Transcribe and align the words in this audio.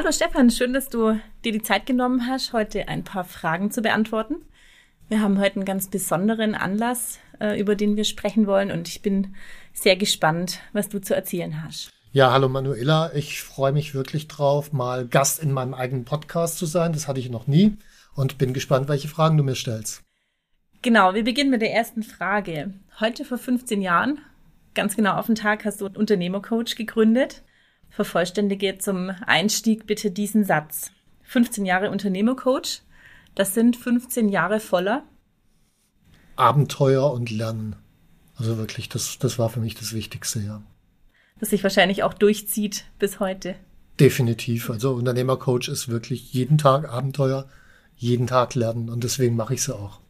Hallo 0.00 0.12
Stefan, 0.12 0.48
schön, 0.48 0.74
dass 0.74 0.88
du 0.88 1.18
dir 1.44 1.50
die 1.50 1.60
Zeit 1.60 1.84
genommen 1.84 2.28
hast, 2.28 2.52
heute 2.52 2.86
ein 2.86 3.02
paar 3.02 3.24
Fragen 3.24 3.72
zu 3.72 3.82
beantworten. 3.82 4.36
Wir 5.08 5.20
haben 5.20 5.40
heute 5.40 5.56
einen 5.56 5.64
ganz 5.64 5.88
besonderen 5.88 6.54
Anlass, 6.54 7.18
äh, 7.40 7.60
über 7.60 7.74
den 7.74 7.96
wir 7.96 8.04
sprechen 8.04 8.46
wollen 8.46 8.70
und 8.70 8.86
ich 8.86 9.02
bin 9.02 9.34
sehr 9.72 9.96
gespannt, 9.96 10.60
was 10.72 10.88
du 10.88 11.00
zu 11.00 11.16
erzählen 11.16 11.64
hast. 11.64 11.90
Ja, 12.12 12.30
hallo 12.30 12.48
Manuela, 12.48 13.10
ich 13.12 13.42
freue 13.42 13.72
mich 13.72 13.92
wirklich 13.92 14.28
drauf, 14.28 14.72
mal 14.72 15.04
Gast 15.04 15.42
in 15.42 15.50
meinem 15.50 15.74
eigenen 15.74 16.04
Podcast 16.04 16.58
zu 16.58 16.66
sein. 16.66 16.92
Das 16.92 17.08
hatte 17.08 17.18
ich 17.18 17.28
noch 17.28 17.48
nie 17.48 17.76
und 18.14 18.38
bin 18.38 18.52
gespannt, 18.52 18.88
welche 18.88 19.08
Fragen 19.08 19.36
du 19.36 19.42
mir 19.42 19.56
stellst. 19.56 20.04
Genau, 20.80 21.14
wir 21.14 21.24
beginnen 21.24 21.50
mit 21.50 21.60
der 21.60 21.74
ersten 21.74 22.04
Frage. 22.04 22.72
Heute 23.00 23.24
vor 23.24 23.38
15 23.38 23.82
Jahren, 23.82 24.20
ganz 24.74 24.94
genau 24.94 25.14
auf 25.16 25.26
den 25.26 25.34
Tag, 25.34 25.64
hast 25.64 25.80
du 25.80 25.86
Unternehmercoach 25.86 26.76
gegründet. 26.76 27.42
Vervollständige 27.90 28.78
zum 28.78 29.10
Einstieg 29.26 29.86
bitte 29.86 30.10
diesen 30.10 30.44
Satz. 30.44 30.90
15 31.22 31.66
Jahre 31.66 31.90
Unternehmercoach, 31.90 32.82
das 33.34 33.54
sind 33.54 33.76
15 33.76 34.28
Jahre 34.28 34.60
voller 34.60 35.04
Abenteuer 36.36 37.12
und 37.12 37.30
Lernen. 37.30 37.76
Also 38.36 38.56
wirklich, 38.56 38.88
das, 38.88 39.18
das 39.18 39.38
war 39.38 39.50
für 39.50 39.60
mich 39.60 39.74
das 39.74 39.92
Wichtigste, 39.92 40.40
ja. 40.40 40.62
Das 41.40 41.50
sich 41.50 41.62
wahrscheinlich 41.62 42.04
auch 42.04 42.14
durchzieht 42.14 42.84
bis 42.98 43.20
heute. 43.20 43.56
Definitiv. 43.98 44.70
Also 44.70 44.92
Unternehmercoach 44.92 45.68
ist 45.68 45.88
wirklich 45.88 46.32
jeden 46.32 46.56
Tag 46.56 46.88
Abenteuer, 46.88 47.48
jeden 47.96 48.28
Tag 48.28 48.54
lernen 48.54 48.88
und 48.88 49.02
deswegen 49.02 49.34
mache 49.34 49.54
ich 49.54 49.60
es 49.60 49.70
auch. 49.70 50.00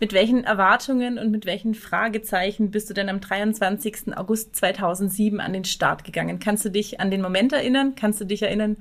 Mit 0.00 0.12
welchen 0.12 0.44
Erwartungen 0.44 1.18
und 1.18 1.32
mit 1.32 1.44
welchen 1.44 1.74
Fragezeichen 1.74 2.70
bist 2.70 2.88
du 2.88 2.94
denn 2.94 3.08
am 3.08 3.20
23. 3.20 4.16
August 4.16 4.54
2007 4.54 5.40
an 5.40 5.52
den 5.52 5.64
Start 5.64 6.04
gegangen? 6.04 6.38
Kannst 6.38 6.64
du 6.64 6.68
dich 6.68 7.00
an 7.00 7.10
den 7.10 7.20
Moment 7.20 7.52
erinnern? 7.52 7.94
Kannst 7.96 8.20
du 8.20 8.24
dich 8.24 8.42
erinnern, 8.42 8.76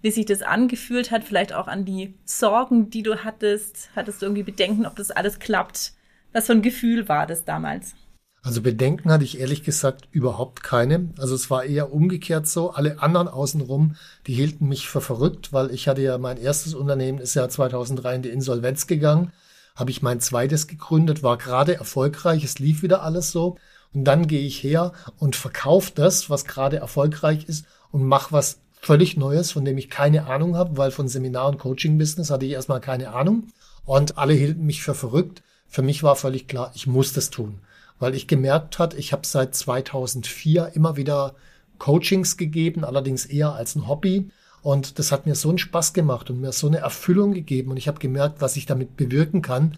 wie 0.00 0.10
sich 0.10 0.24
das 0.24 0.40
angefühlt 0.40 1.10
hat? 1.10 1.24
Vielleicht 1.24 1.52
auch 1.52 1.68
an 1.68 1.84
die 1.84 2.14
Sorgen, 2.24 2.88
die 2.88 3.02
du 3.02 3.22
hattest? 3.22 3.90
Hattest 3.94 4.22
du 4.22 4.26
irgendwie 4.26 4.44
Bedenken, 4.44 4.86
ob 4.86 4.96
das 4.96 5.10
alles 5.10 5.38
klappt? 5.40 5.92
Was 6.32 6.46
für 6.46 6.52
ein 6.52 6.62
Gefühl 6.62 7.06
war 7.06 7.26
das 7.26 7.44
damals? 7.44 7.94
Also 8.42 8.62
Bedenken 8.62 9.12
hatte 9.12 9.24
ich 9.24 9.38
ehrlich 9.38 9.64
gesagt 9.64 10.08
überhaupt 10.10 10.62
keine. 10.62 11.10
Also 11.18 11.34
es 11.34 11.50
war 11.50 11.64
eher 11.64 11.92
umgekehrt 11.92 12.46
so. 12.46 12.70
Alle 12.70 13.02
anderen 13.02 13.28
außenrum, 13.28 13.96
die 14.26 14.32
hielten 14.32 14.68
mich 14.68 14.88
für 14.88 15.02
verrückt, 15.02 15.52
weil 15.52 15.70
ich 15.70 15.86
hatte 15.86 16.00
ja 16.00 16.16
mein 16.16 16.38
erstes 16.38 16.72
Unternehmen 16.72 17.18
ist 17.18 17.34
ja 17.34 17.46
2003 17.46 18.14
in 18.14 18.22
die 18.22 18.30
Insolvenz 18.30 18.86
gegangen 18.86 19.32
habe 19.74 19.90
ich 19.90 20.02
mein 20.02 20.20
zweites 20.20 20.66
gegründet, 20.66 21.22
war 21.22 21.38
gerade 21.38 21.76
erfolgreich, 21.76 22.44
es 22.44 22.58
lief 22.58 22.82
wieder 22.82 23.02
alles 23.02 23.32
so. 23.32 23.56
Und 23.94 24.04
dann 24.04 24.26
gehe 24.26 24.40
ich 24.40 24.62
her 24.62 24.92
und 25.18 25.36
verkaufe 25.36 25.92
das, 25.94 26.30
was 26.30 26.44
gerade 26.44 26.78
erfolgreich 26.78 27.44
ist 27.46 27.66
und 27.90 28.04
mache 28.04 28.32
was 28.32 28.58
völlig 28.80 29.16
Neues, 29.16 29.52
von 29.52 29.64
dem 29.64 29.78
ich 29.78 29.90
keine 29.90 30.26
Ahnung 30.26 30.56
habe, 30.56 30.76
weil 30.76 30.90
von 30.90 31.08
Seminar- 31.08 31.48
und 31.48 31.58
Coaching-Business 31.58 32.30
hatte 32.30 32.46
ich 32.46 32.52
erstmal 32.52 32.80
keine 32.80 33.10
Ahnung. 33.12 33.48
Und 33.84 34.18
alle 34.18 34.32
hielten 34.32 34.64
mich 34.64 34.82
für 34.82 34.94
verrückt. 34.94 35.42
Für 35.68 35.82
mich 35.82 36.02
war 36.02 36.16
völlig 36.16 36.48
klar, 36.48 36.72
ich 36.74 36.86
muss 36.86 37.12
das 37.12 37.30
tun, 37.30 37.60
weil 37.98 38.14
ich 38.14 38.26
gemerkt 38.28 38.78
hat, 38.78 38.92
ich 38.92 39.12
habe 39.12 39.26
seit 39.26 39.54
2004 39.54 40.72
immer 40.74 40.96
wieder 40.96 41.34
Coachings 41.78 42.36
gegeben, 42.36 42.84
allerdings 42.84 43.24
eher 43.24 43.54
als 43.54 43.74
ein 43.74 43.88
Hobby 43.88 44.30
und 44.62 44.98
das 44.98 45.10
hat 45.12 45.26
mir 45.26 45.34
so 45.34 45.48
einen 45.48 45.58
Spaß 45.58 45.92
gemacht 45.92 46.30
und 46.30 46.40
mir 46.40 46.52
so 46.52 46.68
eine 46.68 46.78
Erfüllung 46.78 47.32
gegeben. 47.32 47.70
Und 47.70 47.76
ich 47.76 47.88
habe 47.88 47.98
gemerkt, 47.98 48.40
was 48.40 48.56
ich 48.56 48.66
damit 48.66 48.96
bewirken 48.96 49.42
kann, 49.42 49.76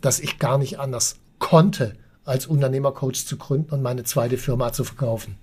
dass 0.00 0.20
ich 0.20 0.38
gar 0.38 0.58
nicht 0.58 0.78
anders 0.78 1.16
konnte, 1.38 1.94
als 2.24 2.46
Unternehmercoach 2.46 3.26
zu 3.26 3.36
gründen 3.36 3.72
und 3.74 3.82
meine 3.82 4.04
zweite 4.04 4.38
Firma 4.38 4.72
zu 4.72 4.84
verkaufen. 4.84 5.36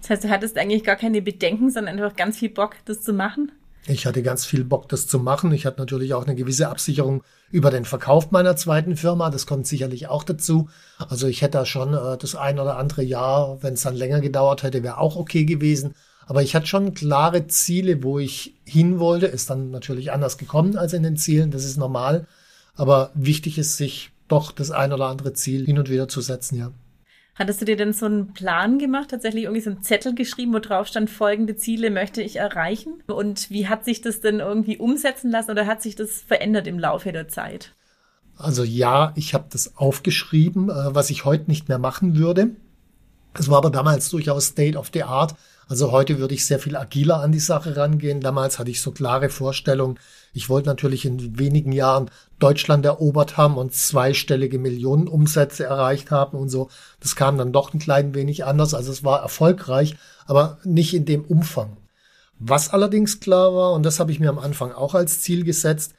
Das 0.00 0.10
heißt, 0.10 0.24
du 0.24 0.30
hattest 0.30 0.58
eigentlich 0.58 0.84
gar 0.84 0.96
keine 0.96 1.22
Bedenken, 1.22 1.70
sondern 1.70 1.98
einfach 1.98 2.16
ganz 2.16 2.38
viel 2.38 2.50
Bock, 2.50 2.76
das 2.84 3.02
zu 3.02 3.12
machen? 3.12 3.52
Ich 3.86 4.06
hatte 4.06 4.22
ganz 4.22 4.44
viel 4.46 4.62
Bock, 4.62 4.88
das 4.88 5.08
zu 5.08 5.18
machen. 5.18 5.50
Ich 5.52 5.66
hatte 5.66 5.80
natürlich 5.80 6.14
auch 6.14 6.24
eine 6.24 6.36
gewisse 6.36 6.68
Absicherung 6.68 7.24
über 7.50 7.70
den 7.70 7.84
Verkauf 7.84 8.30
meiner 8.30 8.54
zweiten 8.54 8.96
Firma. 8.96 9.30
Das 9.30 9.46
kommt 9.46 9.66
sicherlich 9.66 10.06
auch 10.06 10.22
dazu. 10.22 10.68
Also 10.98 11.26
ich 11.26 11.42
hätte 11.42 11.58
da 11.58 11.66
schon 11.66 11.94
äh, 11.94 12.16
das 12.16 12.36
ein 12.36 12.60
oder 12.60 12.78
andere 12.78 13.02
Jahr, 13.02 13.60
wenn 13.62 13.74
es 13.74 13.82
dann 13.82 13.96
länger 13.96 14.20
gedauert 14.20 14.62
hätte, 14.62 14.84
wäre 14.84 14.98
auch 14.98 15.16
okay 15.16 15.44
gewesen. 15.44 15.94
Aber 16.26 16.42
ich 16.42 16.54
hatte 16.54 16.66
schon 16.66 16.94
klare 16.94 17.46
Ziele, 17.46 18.02
wo 18.02 18.18
ich 18.18 18.54
hin 18.64 18.98
wollte. 18.98 19.26
Ist 19.26 19.50
dann 19.50 19.70
natürlich 19.70 20.12
anders 20.12 20.38
gekommen 20.38 20.76
als 20.76 20.92
in 20.92 21.02
den 21.02 21.16
Zielen. 21.16 21.50
Das 21.50 21.64
ist 21.64 21.76
normal. 21.76 22.26
Aber 22.74 23.10
wichtig 23.14 23.58
ist, 23.58 23.76
sich 23.76 24.10
doch 24.28 24.52
das 24.52 24.70
ein 24.70 24.92
oder 24.92 25.06
andere 25.06 25.34
Ziel 25.34 25.66
hin 25.66 25.78
und 25.78 25.90
wieder 25.90 26.08
zu 26.08 26.20
setzen, 26.20 26.56
ja. 26.56 26.72
Hattest 27.34 27.62
du 27.62 27.64
dir 27.64 27.76
denn 27.76 27.94
so 27.94 28.06
einen 28.06 28.34
Plan 28.34 28.78
gemacht, 28.78 29.10
tatsächlich 29.10 29.44
irgendwie 29.44 29.62
so 29.62 29.70
einen 29.70 29.82
Zettel 29.82 30.14
geschrieben, 30.14 30.52
wo 30.52 30.58
drauf 30.58 30.86
stand, 30.86 31.08
folgende 31.08 31.56
Ziele 31.56 31.90
möchte 31.90 32.22
ich 32.22 32.36
erreichen? 32.36 33.02
Und 33.06 33.50
wie 33.50 33.68
hat 33.68 33.86
sich 33.86 34.02
das 34.02 34.20
denn 34.20 34.40
irgendwie 34.40 34.76
umsetzen 34.76 35.30
lassen 35.30 35.50
oder 35.50 35.66
hat 35.66 35.82
sich 35.82 35.96
das 35.96 36.20
verändert 36.20 36.66
im 36.66 36.78
Laufe 36.78 37.10
der 37.10 37.28
Zeit? 37.28 37.74
Also 38.36 38.64
ja, 38.64 39.12
ich 39.16 39.32
habe 39.34 39.46
das 39.50 39.76
aufgeschrieben, 39.76 40.68
äh, 40.68 40.94
was 40.94 41.10
ich 41.10 41.24
heute 41.24 41.50
nicht 41.50 41.68
mehr 41.68 41.78
machen 41.78 42.16
würde. 42.16 42.50
Es 43.34 43.48
war 43.48 43.58
aber 43.58 43.70
damals 43.70 44.08
durchaus 44.10 44.46
State 44.46 44.76
of 44.76 44.90
the 44.92 45.04
Art, 45.04 45.34
also 45.72 45.90
heute 45.90 46.18
würde 46.18 46.34
ich 46.34 46.44
sehr 46.44 46.58
viel 46.58 46.76
agiler 46.76 47.20
an 47.20 47.32
die 47.32 47.38
Sache 47.38 47.76
rangehen. 47.78 48.20
Damals 48.20 48.58
hatte 48.58 48.70
ich 48.70 48.82
so 48.82 48.90
klare 48.90 49.30
Vorstellungen. 49.30 49.98
Ich 50.34 50.50
wollte 50.50 50.68
natürlich 50.68 51.06
in 51.06 51.38
wenigen 51.38 51.72
Jahren 51.72 52.10
Deutschland 52.38 52.84
erobert 52.84 53.38
haben 53.38 53.56
und 53.56 53.72
zweistellige 53.72 54.58
Millionenumsätze 54.58 55.64
erreicht 55.64 56.10
haben 56.10 56.36
und 56.36 56.50
so. 56.50 56.68
Das 57.00 57.16
kam 57.16 57.38
dann 57.38 57.52
doch 57.52 57.72
ein 57.72 57.78
klein 57.78 58.14
wenig 58.14 58.44
anders. 58.44 58.74
Also 58.74 58.92
es 58.92 59.02
war 59.02 59.22
erfolgreich, 59.22 59.96
aber 60.26 60.58
nicht 60.64 60.92
in 60.92 61.06
dem 61.06 61.24
Umfang. 61.24 61.78
Was 62.38 62.68
allerdings 62.68 63.20
klar 63.20 63.54
war, 63.54 63.72
und 63.72 63.84
das 63.84 63.98
habe 63.98 64.12
ich 64.12 64.20
mir 64.20 64.28
am 64.28 64.38
Anfang 64.38 64.72
auch 64.72 64.94
als 64.94 65.22
Ziel 65.22 65.42
gesetzt, 65.42 65.94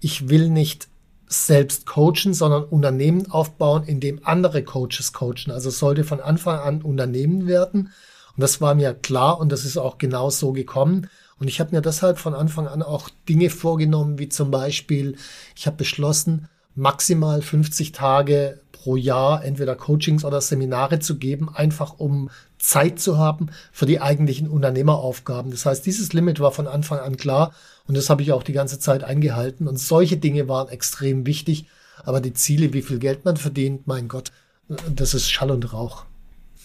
ich 0.00 0.30
will 0.30 0.48
nicht 0.48 0.88
selbst 1.28 1.86
coachen, 1.86 2.32
sondern 2.32 2.64
Unternehmen 2.64 3.30
aufbauen, 3.30 3.84
in 3.84 4.00
dem 4.00 4.20
andere 4.24 4.62
Coaches 4.64 5.12
coachen. 5.12 5.50
Also 5.50 5.70
sollte 5.70 6.04
von 6.04 6.20
Anfang 6.20 6.58
an 6.58 6.82
Unternehmen 6.82 7.46
werden. 7.46 7.92
Und 8.36 8.40
das 8.40 8.60
war 8.60 8.74
mir 8.74 8.94
klar 8.94 9.38
und 9.38 9.50
das 9.52 9.64
ist 9.64 9.76
auch 9.76 9.98
genau 9.98 10.30
so 10.30 10.52
gekommen. 10.52 11.08
Und 11.38 11.48
ich 11.48 11.60
habe 11.60 11.74
mir 11.74 11.82
deshalb 11.82 12.18
von 12.18 12.34
Anfang 12.34 12.66
an 12.66 12.82
auch 12.82 13.10
Dinge 13.28 13.50
vorgenommen, 13.50 14.18
wie 14.18 14.28
zum 14.28 14.50
Beispiel, 14.50 15.16
ich 15.54 15.66
habe 15.66 15.76
beschlossen, 15.76 16.48
maximal 16.74 17.42
50 17.42 17.92
Tage 17.92 18.60
pro 18.72 18.96
Jahr 18.96 19.44
entweder 19.44 19.74
Coachings 19.74 20.24
oder 20.24 20.40
Seminare 20.40 21.00
zu 21.00 21.18
geben, 21.18 21.48
einfach 21.52 21.98
um 21.98 22.30
Zeit 22.58 22.98
zu 23.00 23.18
haben 23.18 23.50
für 23.72 23.86
die 23.86 24.00
eigentlichen 24.00 24.48
Unternehmeraufgaben. 24.48 25.50
Das 25.50 25.66
heißt, 25.66 25.86
dieses 25.86 26.12
Limit 26.12 26.40
war 26.40 26.52
von 26.52 26.66
Anfang 26.66 26.98
an 26.98 27.16
klar 27.16 27.52
und 27.86 27.96
das 27.96 28.10
habe 28.10 28.22
ich 28.22 28.32
auch 28.32 28.42
die 28.42 28.52
ganze 28.52 28.78
Zeit 28.78 29.04
eingehalten. 29.04 29.68
Und 29.68 29.78
solche 29.78 30.16
Dinge 30.16 30.48
waren 30.48 30.68
extrem 30.68 31.26
wichtig. 31.26 31.66
Aber 32.04 32.20
die 32.20 32.32
Ziele, 32.32 32.72
wie 32.72 32.82
viel 32.82 32.98
Geld 32.98 33.24
man 33.24 33.36
verdient, 33.36 33.86
mein 33.86 34.08
Gott, 34.08 34.30
das 34.68 35.14
ist 35.14 35.30
Schall 35.30 35.50
und 35.50 35.72
Rauch 35.72 36.04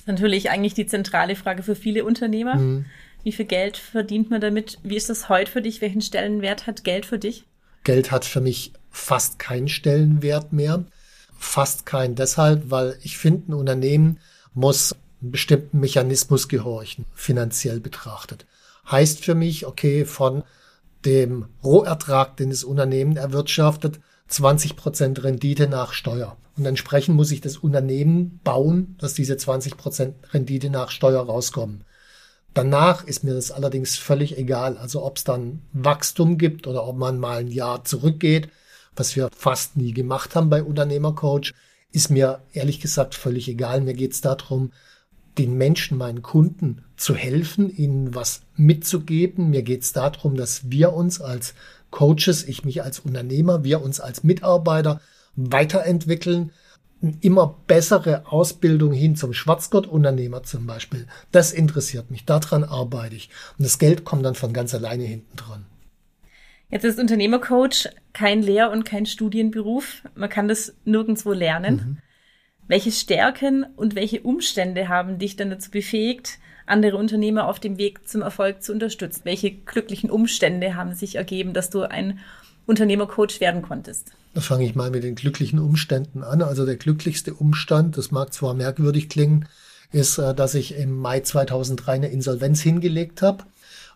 natürlich 0.06 0.50
eigentlich 0.50 0.74
die 0.74 0.86
zentrale 0.86 1.36
Frage 1.36 1.63
für 1.63 1.75
viele 1.75 2.06
Unternehmer. 2.06 2.56
Mhm. 2.56 2.86
Wie 3.24 3.31
viel 3.31 3.45
Geld 3.45 3.78
verdient 3.78 4.30
man 4.30 4.42
damit? 4.42 4.80
Wie 4.84 4.98
ist 4.98 5.10
das 5.10 5.30
heute 5.30 5.50
für 5.50 5.62
dich? 5.62 5.81
Welchen 5.81 6.01
Stellenwert 6.01 6.68
hat 6.68 6.84
Geld 6.84 7.06
für 7.06 7.19
dich? 7.19 7.45
Geld 7.84 8.12
hat 8.12 8.25
für 8.25 8.42
mich 8.42 8.74
fast 8.90 9.40
keinen 9.40 9.68
Stellenwert 9.68 10.54
mehr. 10.54 10.86
fast 11.38 11.86
keinen. 11.86 12.16
Deshalb, 12.16 12.72
weil 12.72 12.98
ich 13.01 13.18
finde, 13.18 13.51
ein 13.51 13.54
Unternehmen 13.56 14.19
muss 14.54 14.95
einen 15.24 15.31
bestimmten 15.31 15.80
Mechanismus 15.80 16.48
gehorchen, 16.48 17.06
finanziell 17.16 17.80
betrachtet. 17.80 18.46
Heißt 18.92 19.24
für 19.24 19.36
mich, 19.36 19.66
okay, 19.66 20.06
von 20.06 20.44
dem 21.06 21.46
Rohertrag, 21.64 22.38
den 22.38 22.50
das 22.50 22.64
Unternehmen 22.64 23.18
erwirtschaftet, 23.18 24.00
20 24.28 24.75
Prozent 24.75 25.24
Rendite 25.24 25.68
nach 25.68 25.94
Steuer. 25.94 26.38
Und 26.58 26.66
entsprechend 26.66 27.16
muss 27.16 27.31
ich 27.31 27.42
das 27.42 27.58
Unternehmen 27.58 28.40
bauen, 28.44 28.96
dass 29.00 29.14
diese 29.14 29.38
20 29.38 29.78
Prozent 29.78 30.16
Rendite 30.34 30.70
nach 30.70 30.92
Steuer 30.92 31.26
rauskommen. 31.26 31.84
Danach 32.54 33.04
ist 33.06 33.24
mir 33.24 33.34
das 33.34 33.52
allerdings 33.52 33.98
völlig 33.98 34.38
egal. 34.38 34.78
Also 34.78 35.04
ob 35.04 35.18
es 35.18 35.24
dann 35.24 35.62
Wachstum 35.72 36.38
gibt 36.38 36.68
oder 36.68 36.86
ob 36.86 36.98
man 36.98 37.18
mal 37.18 37.40
ein 37.40 37.48
Jahr 37.48 37.84
zurückgeht, 37.84 38.50
was 38.96 39.16
wir 39.16 39.30
fast 39.36 39.78
nie 39.78 39.94
gemacht 39.94 40.36
haben 40.36 40.50
bei 40.50 40.62
Unternehmercoach, 40.62 41.54
ist 41.92 42.10
mir 42.10 42.42
ehrlich 42.54 42.80
gesagt 42.80 43.16
völlig 43.16 43.48
egal. 43.48 43.81
Mir 43.81 43.94
geht 43.94 44.14
es 44.14 44.22
darum, 44.22 44.72
den 45.38 45.57
Menschen, 45.57 45.97
meinen 45.97 46.21
Kunden 46.21 46.83
zu 46.95 47.15
helfen, 47.15 47.75
ihnen 47.75 48.15
was 48.15 48.41
mitzugeben. 48.56 49.50
Mir 49.50 49.63
geht 49.63 49.83
es 49.83 49.94
darum, 49.94 50.35
dass 50.35 50.69
wir 50.69 50.94
uns 50.94 51.21
als 51.21 51.53
Coaches, 51.91 52.47
ich 52.47 52.63
mich 52.65 52.83
als 52.83 53.00
Unternehmer, 53.00 53.63
wir 53.63 53.81
uns 53.81 54.00
als 54.00 54.24
Mitarbeiter 54.24 55.01
weiterentwickeln, 55.35 56.51
immer 57.21 57.59
bessere 57.68 58.31
Ausbildung 58.31 58.94
hin 58.94 59.15
zum 59.15 59.33
Schwarzgurt-Unternehmer 59.33 60.44
zum 60.44 60.65
Beispiel. 60.65 61.07
Das 61.31 61.51
interessiert 61.51 62.12
mich, 62.12 62.25
daran 62.25 62.63
arbeite 62.63 63.15
ich. 63.15 63.30
Und 63.57 63.65
das 63.65 63.77
Geld 63.77 64.06
kommt 64.06 64.25
dann 64.25 64.35
von 64.35 64.53
ganz 64.53 64.74
alleine 64.74 65.03
hinten 65.03 65.35
dran. 65.35 65.65
Jetzt 66.69 66.85
ist 66.85 67.00
Unternehmercoach 67.00 67.89
kein 68.13 68.41
Lehr- 68.41 68.71
und 68.71 68.85
kein 68.85 69.06
Studienberuf. 69.06 70.01
Man 70.15 70.30
kann 70.30 70.47
das 70.47 70.74
nirgendwo 70.85 71.33
lernen. 71.33 71.75
Mhm. 71.75 71.97
Welche 72.68 72.92
Stärken 72.92 73.65
und 73.75 73.95
welche 73.95 74.21
Umstände 74.21 74.88
haben 74.88 75.19
dich 75.19 75.36
dann 75.36 75.50
dazu 75.50 75.69
befähigt, 75.69 76.39
andere 76.65 76.98
Unternehmer 76.98 77.48
auf 77.48 77.60
dem 77.60 77.77
Weg 77.77 78.07
zum 78.07 78.21
Erfolg 78.21 78.63
zu 78.63 78.71
unterstützen? 78.71 79.21
Welche 79.25 79.51
glücklichen 79.51 80.10
Umstände 80.10 80.75
haben 80.75 80.94
sich 80.94 81.15
ergeben, 81.15 81.54
dass 81.54 81.69
du 81.69 81.81
ein 81.81 82.19
Unternehmercoach 82.65 83.42
werden 83.42 83.62
konntest? 83.62 84.12
Da 84.33 84.42
fange 84.42 84.65
ich 84.65 84.75
mal 84.75 84.89
mit 84.89 85.04
den 85.04 85.15
glücklichen 85.15 85.60
Umständen 85.60 86.24
an. 86.24 86.42
Also 86.42 86.65
der 86.65 86.77
glücklichste 86.77 87.33
Umstand, 87.33 87.98
das 87.98 88.12
mag 88.12 88.33
zwar 88.33 88.54
merkwürdig 88.54 89.09
klingen, 89.09 89.48
ist, 89.92 90.18
äh, 90.18 90.33
dass 90.33 90.56
ich 90.56 90.75
im 90.75 90.98
Mai 90.98 91.19
2003 91.19 91.92
eine 91.94 92.07
Insolvenz 92.07 92.62
hingelegt 92.62 93.21
habe, 93.21 93.44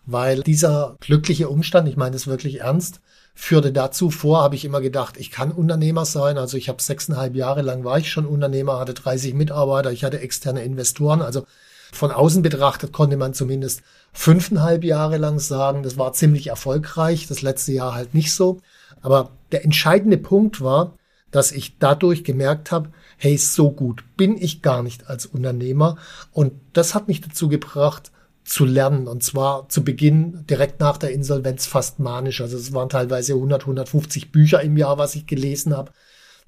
weil 0.04 0.42
dieser 0.42 0.96
glückliche 1.00 1.48
Umstand, 1.48 1.88
ich 1.88 1.96
meine 1.96 2.12
das 2.12 2.26
wirklich 2.26 2.60
ernst, 2.60 3.00
führte 3.40 3.70
dazu 3.70 4.10
vor, 4.10 4.42
habe 4.42 4.56
ich 4.56 4.64
immer 4.64 4.80
gedacht, 4.80 5.16
ich 5.16 5.30
kann 5.30 5.52
Unternehmer 5.52 6.04
sein. 6.04 6.38
Also 6.38 6.56
ich 6.56 6.68
habe 6.68 6.82
sechseinhalb 6.82 7.36
Jahre 7.36 7.62
lang 7.62 7.84
war 7.84 7.96
ich 7.96 8.10
schon 8.10 8.26
Unternehmer, 8.26 8.80
hatte 8.80 8.94
30 8.94 9.32
Mitarbeiter, 9.32 9.92
ich 9.92 10.02
hatte 10.02 10.18
externe 10.18 10.64
Investoren. 10.64 11.22
Also 11.22 11.44
von 11.92 12.10
außen 12.10 12.42
betrachtet 12.42 12.92
konnte 12.92 13.16
man 13.16 13.34
zumindest 13.34 13.82
fünfeinhalb 14.12 14.82
Jahre 14.82 15.18
lang 15.18 15.38
sagen, 15.38 15.84
das 15.84 15.96
war 15.96 16.12
ziemlich 16.14 16.48
erfolgreich, 16.48 17.28
das 17.28 17.40
letzte 17.40 17.70
Jahr 17.70 17.94
halt 17.94 18.12
nicht 18.12 18.34
so. 18.34 18.58
Aber 19.02 19.30
der 19.52 19.64
entscheidende 19.64 20.18
Punkt 20.18 20.60
war, 20.60 20.98
dass 21.30 21.52
ich 21.52 21.78
dadurch 21.78 22.24
gemerkt 22.24 22.72
habe, 22.72 22.90
hey, 23.18 23.38
so 23.38 23.70
gut 23.70 24.02
bin 24.16 24.36
ich 24.36 24.62
gar 24.62 24.82
nicht 24.82 25.08
als 25.08 25.26
Unternehmer. 25.26 25.96
Und 26.32 26.54
das 26.72 26.96
hat 26.96 27.06
mich 27.06 27.20
dazu 27.20 27.48
gebracht, 27.48 28.10
zu 28.48 28.64
lernen. 28.64 29.06
Und 29.06 29.22
zwar 29.22 29.68
zu 29.68 29.84
Beginn 29.84 30.46
direkt 30.46 30.80
nach 30.80 30.96
der 30.96 31.12
Insolvenz 31.12 31.66
fast 31.66 31.98
manisch. 31.98 32.40
Also 32.40 32.56
es 32.56 32.72
waren 32.72 32.88
teilweise 32.88 33.34
100, 33.34 33.62
150 33.62 34.32
Bücher 34.32 34.62
im 34.62 34.76
Jahr, 34.76 34.98
was 34.98 35.14
ich 35.14 35.26
gelesen 35.26 35.76
habe. 35.76 35.92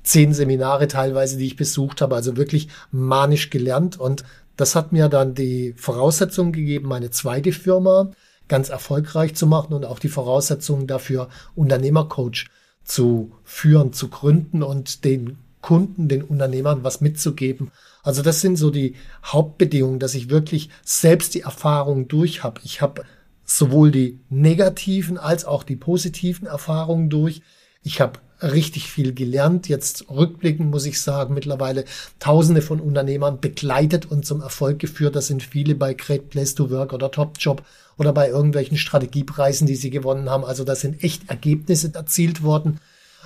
Zehn 0.03 0.33
Seminare 0.33 0.89
teilweise, 0.89 1.37
die 1.37 1.47
ich 1.47 1.57
besucht 1.57 2.01
habe. 2.01 2.15
Also 2.15 2.37
wirklich 2.37 2.69
manisch 2.91 3.51
gelernt. 3.51 4.01
Und 4.01 4.25
das 4.57 4.75
hat 4.75 4.93
mir 4.93 5.09
dann 5.09 5.35
die 5.35 5.75
Voraussetzungen 5.77 6.53
gegeben, 6.53 6.89
meine 6.89 7.11
zweite 7.11 7.53
Firma 7.53 8.11
ganz 8.49 8.69
erfolgreich 8.69 9.35
zu 9.37 9.47
machen 9.47 9.75
und 9.75 9.85
auch 9.85 9.99
die 10.01 10.09
Voraussetzungen 10.09 10.87
dafür, 10.87 11.29
Unternehmercoach 11.55 12.47
zu 12.83 13.31
führen, 13.45 13.93
zu 13.93 14.09
gründen 14.09 14.63
und 14.63 15.05
den 15.05 15.39
Kunden, 15.61 16.09
den 16.09 16.23
Unternehmern 16.23 16.83
was 16.83 17.01
mitzugeben. 17.01 17.71
Also 18.03 18.23
das 18.23 18.41
sind 18.41 18.57
so 18.57 18.71
die 18.71 18.95
Hauptbedingungen, 19.25 19.99
dass 19.99 20.15
ich 20.15 20.31
wirklich 20.31 20.71
selbst 20.85 21.35
die 21.35 21.43
Erfahrungen 21.43 22.09
durch 22.09 22.43
habe. 22.43 22.61
Ich 22.65 22.81
habe 22.81 23.05
sowohl 23.45 23.91
die 23.91 24.21
negativen 24.29 25.19
als 25.19 25.45
auch 25.45 25.65
die 25.65 25.77
positiven 25.77 26.47
Erfahrungen 26.47 27.11
durch. 27.11 27.43
Ich 27.83 28.01
habe 28.01 28.21
richtig 28.43 28.91
viel 28.91 29.13
gelernt. 29.13 29.69
Jetzt 29.69 30.09
rückblickend 30.09 30.71
muss 30.71 30.87
ich 30.87 31.01
sagen, 31.01 31.35
mittlerweile 31.35 31.85
Tausende 32.19 32.63
von 32.63 32.81
Unternehmern 32.81 33.41
begleitet 33.41 34.07
und 34.07 34.25
zum 34.25 34.41
Erfolg 34.41 34.79
geführt. 34.79 35.17
Das 35.17 35.27
sind 35.27 35.43
viele 35.43 35.75
bei 35.75 35.95
Great 35.95 36.31
Place 36.31 36.55
to 36.55 36.71
Work 36.71 36.93
oder 36.93 37.11
Top 37.11 37.37
Job 37.39 37.63
oder 37.99 38.13
bei 38.13 38.29
irgendwelchen 38.29 38.79
Strategiepreisen, 38.79 39.67
die 39.67 39.77
sie 39.77 39.91
gewonnen 39.91 40.31
haben. 40.31 40.45
Also 40.45 40.65
da 40.65 40.75
sind 40.75 41.05
echt 41.05 41.29
Ergebnisse 41.29 41.93
erzielt 41.95 42.43
worden. 42.43 42.81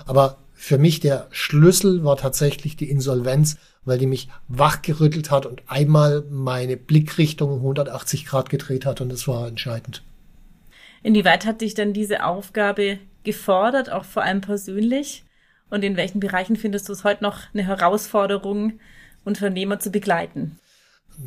Aber 0.07 0.39
für 0.65 0.79
mich 0.79 0.99
der 0.99 1.27
Schlüssel 1.31 2.05
war 2.05 2.17
tatsächlich 2.17 2.75
die 2.75 2.89
Insolvenz, 2.89 3.59
weil 3.85 3.99
die 3.99 4.07
mich 4.07 4.31
wachgerüttelt 4.49 5.31
hat 5.31 5.45
und 5.45 5.63
einmal 5.67 6.25
meine 6.31 6.79
Blickrichtung 6.79 7.51
um 7.51 7.59
180 7.59 8.25
Grad 8.25 8.49
gedreht 8.49 8.87
hat 8.87 9.03
und 9.03 9.11
das 9.11 9.29
war 9.29 9.47
entscheidend. 9.47 10.03
Inwieweit 11.03 11.45
hat 11.45 11.61
dich 11.61 11.75
denn 11.75 11.93
diese 11.93 12.25
Aufgabe 12.25 12.99
gefordert, 13.25 13.93
auch 13.93 14.07
vor 14.07 14.23
allem 14.23 14.41
persönlich? 14.41 15.25
Und 15.69 15.85
in 15.85 15.99
welchen 15.99 16.19
Bereichen 16.21 16.57
findest 16.57 16.89
du 16.89 16.95
es 16.95 17.05
heute 17.05 17.23
noch 17.23 17.41
eine 17.53 17.67
Herausforderung, 17.67 18.81
Unternehmer 19.23 19.81
zu 19.81 19.91
begleiten? 19.91 20.59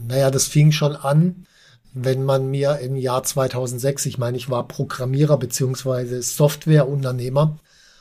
Naja, 0.08 0.32
das 0.32 0.48
fing 0.48 0.72
schon 0.72 0.96
an, 0.96 1.46
wenn 1.94 2.24
man 2.24 2.50
mir 2.50 2.80
im 2.80 2.96
Jahr 2.96 3.22
2006, 3.22 4.08
ich 4.08 4.18
meine, 4.18 4.36
ich 4.36 4.50
war 4.50 4.68
Programmierer 4.68 5.38
beziehungsweise 5.38 6.24
Softwareunternehmer, 6.24 7.60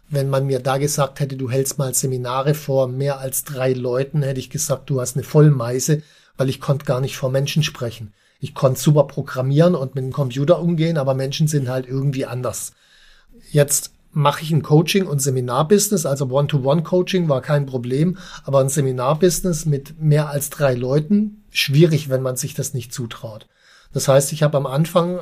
wenn 0.09 0.31
man 0.31 0.47
mir 0.47 0.61
da 0.61 0.79
gesagt 0.79 1.21
hätte, 1.21 1.37
du 1.37 1.51
hältst 1.51 1.79
mal 1.79 1.95
Seminare 1.95 2.55
vor 2.55 2.89
mehr 2.89 3.19
als 3.19 3.45
drei 3.45 3.73
Leuten, 3.73 4.23
hätte 4.23 4.41
ich 4.41 4.51
gesagt, 4.51 4.89
du 4.89 5.01
hast 5.01 5.17
eine 5.17 5.25
Vollmeise, 5.25 6.03
weil 6.37 6.49
ich 6.49 6.61
konnte 6.61 6.85
gar 6.85 7.01
nicht 7.01 7.17
vor 7.17 7.31
Menschen 7.31 7.63
sprechen. 7.63 8.13
Ich 8.39 8.55
konnte 8.55 8.81
super 8.81 9.05
programmieren 9.05 9.75
und 9.75 9.95
mit 9.95 10.05
dem 10.05 10.13
Computer 10.13 10.61
umgehen, 10.61 10.99
aber 10.99 11.15
Menschen 11.15 11.49
sind 11.49 11.69
halt 11.69 11.87
irgendwie 11.89 12.27
anders. 12.27 12.73
Jetzt 13.51 13.93
mache 14.13 14.43
ich 14.43 14.51
ein 14.51 14.63
Coaching 14.63 15.07
und 15.07 15.21
Seminarbusiness, 15.21 16.07
also 16.07 16.27
One-to-One-Coaching 16.31 17.29
war 17.29 17.43
kein 17.43 17.67
Problem, 17.67 18.17
aber 18.45 18.61
ein 18.61 18.69
Seminarbusiness 18.69 19.67
mit 19.67 20.01
mehr 20.01 20.31
als 20.31 20.51
drei 20.51 20.75
Leuten, 20.75 21.45
schwierig, 21.51 22.09
wenn 22.09 22.23
man 22.23 22.37
sich 22.37 22.55
das 22.55 22.75
nicht 22.75 22.95
zutraut. 22.95 23.47
Das 23.93 24.09
heißt, 24.09 24.33
ich 24.33 24.43
habe 24.43 24.57
am 24.57 24.67
Anfang, 24.67 25.19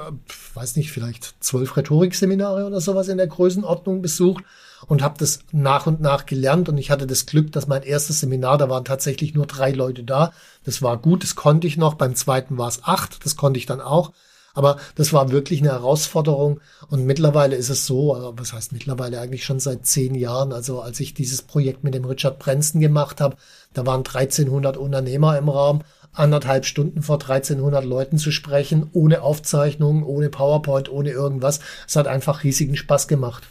weiß 0.55 0.77
nicht, 0.77 0.91
vielleicht 0.91 1.35
zwölf 1.41 1.77
Rhetorikseminare 1.77 2.67
oder 2.67 2.81
sowas 2.81 3.09
in 3.09 3.19
der 3.19 3.27
Größenordnung 3.27 4.03
besucht 4.03 4.45
und 4.87 5.03
habe 5.03 5.17
das 5.19 5.41
nach 5.53 5.87
und 5.87 6.01
nach 6.01 6.27
gelernt 6.27 6.69
und 6.69 6.79
ich 6.79 6.91
hatte 6.91 7.07
das 7.07 7.27
Glück, 7.27 7.53
dass 7.53 7.67
mein 7.67 7.83
erstes 7.83 8.21
Seminar, 8.21 8.59
da 8.59 8.69
waren 8.69 8.85
tatsächlich 8.85 9.35
nur 9.35 9.47
drei 9.47 9.71
Leute 9.71 10.05
da. 10.05 10.33
Das 10.65 10.83
war 10.83 10.97
gut, 10.97 11.23
das 11.23 11.35
konnte 11.35 11.67
ich 11.67 11.77
noch. 11.77 11.95
Beim 11.95 12.15
zweiten 12.15 12.59
war 12.59 12.69
es 12.69 12.85
acht, 12.85 13.25
das 13.25 13.37
konnte 13.37 13.59
ich 13.59 13.67
dann 13.67 13.81
auch. 13.81 14.13
Aber 14.55 14.77
das 14.95 15.13
war 15.13 15.33
wirklich 15.33 15.61
eine 15.61 15.73
Herausforderung. 15.73 16.61
Und 16.89 17.05
mittlerweile 17.05 17.57
ist 17.57 17.71
es 17.71 17.87
so, 17.87 18.17
äh, 18.17 18.39
was 18.39 18.53
heißt 18.53 18.73
mittlerweile 18.73 19.21
eigentlich 19.21 19.45
schon 19.45 19.59
seit 19.59 19.85
zehn 19.85 20.15
Jahren, 20.15 20.53
also 20.53 20.81
als 20.81 21.01
ich 21.01 21.13
dieses 21.13 21.43
Projekt 21.43 21.83
mit 21.83 21.95
dem 21.95 22.05
Richard 22.05 22.39
Branson 22.39 22.81
gemacht 22.81 23.21
habe, 23.21 23.37
da 23.75 23.85
waren 23.85 24.05
1300 24.05 24.77
Unternehmer 24.77 25.37
im 25.37 25.49
Raum, 25.49 25.83
anderthalb 26.13 26.65
Stunden 26.65 27.03
vor 27.03 27.17
1300 27.17 27.85
Leuten 27.85 28.19
zu 28.19 28.31
sprechen, 28.31 28.89
ohne 28.93 29.23
Aufzeichnung, 29.23 30.05
ohne 30.05 30.31
PowerPoint, 30.31 30.89
ohne 30.89 31.11
irgendwas. 31.11 31.59
Es 31.89 31.97
hat 31.97 32.07
einfach 32.07 32.45
riesigen 32.45 32.77
Spaß 32.77 33.09
gemacht. 33.09 33.43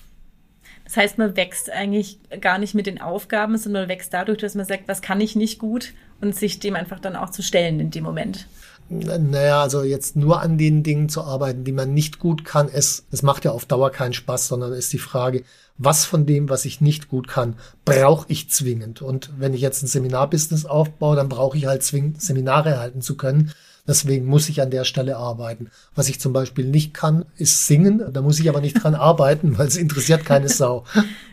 Das 0.93 1.05
heißt, 1.05 1.17
man 1.17 1.35
wächst 1.35 1.71
eigentlich 1.71 2.19
gar 2.39 2.59
nicht 2.59 2.75
mit 2.75 2.85
den 2.85 3.01
Aufgaben, 3.01 3.57
sondern 3.57 3.83
man 3.83 3.89
wächst 3.89 4.13
dadurch, 4.13 4.37
dass 4.37 4.53
man 4.53 4.67
sagt, 4.67 4.87
was 4.87 5.01
kann 5.01 5.21
ich 5.21 5.35
nicht 5.35 5.57
gut 5.57 5.91
und 6.21 6.35
sich 6.35 6.59
dem 6.59 6.75
einfach 6.75 6.99
dann 6.99 7.15
auch 7.15 7.31
zu 7.31 7.41
stellen 7.41 7.79
in 7.79 7.89
dem 7.89 8.03
Moment. 8.03 8.45
Naja, 8.89 9.63
also 9.63 9.81
jetzt 9.81 10.15
nur 10.15 10.41
an 10.41 10.59
den 10.59 10.83
Dingen 10.83 11.09
zu 11.09 11.23
arbeiten, 11.23 11.63
die 11.63 11.71
man 11.71 11.95
nicht 11.95 12.19
gut 12.19 12.45
kann, 12.45 12.69
es, 12.71 13.07
es 13.09 13.23
macht 13.23 13.43
ja 13.43 13.49
auf 13.49 13.65
Dauer 13.65 13.89
keinen 13.89 14.13
Spaß, 14.13 14.47
sondern 14.47 14.71
ist 14.71 14.93
die 14.93 14.99
Frage, 14.99 15.43
was 15.79 16.05
von 16.05 16.27
dem, 16.27 16.47
was 16.47 16.63
ich 16.63 16.79
nicht 16.79 17.07
gut 17.07 17.27
kann, 17.27 17.55
brauche 17.85 18.31
ich 18.31 18.51
zwingend. 18.51 19.01
Und 19.01 19.31
wenn 19.39 19.55
ich 19.55 19.61
jetzt 19.61 19.81
ein 19.81 19.87
Seminarbusiness 19.87 20.65
aufbaue, 20.65 21.15
dann 21.15 21.27
brauche 21.27 21.57
ich 21.57 21.65
halt 21.65 21.81
zwingend 21.81 22.21
Seminare 22.21 22.77
halten 22.77 23.01
zu 23.01 23.17
können. 23.17 23.51
Deswegen 23.85 24.27
muss 24.27 24.47
ich 24.47 24.61
an 24.61 24.71
der 24.71 24.85
Stelle 24.85 25.17
arbeiten. 25.17 25.69
Was 25.93 26.07
ich 26.07 26.17
zum 26.17 26.31
Beispiel 26.31 26.65
nicht 26.65 26.93
kann, 26.93 27.25
ist 27.35 27.67
singen. 27.67 28.01
Da 28.13 28.21
muss 28.21 28.39
ich 28.39 28.47
aber 28.47 28.61
nicht 28.61 28.81
dran 28.81 28.95
arbeiten, 28.95 29.57
weil 29.57 29.67
es 29.67 29.75
interessiert 29.75 30.23
keine 30.23 30.47
Sau. 30.47 30.85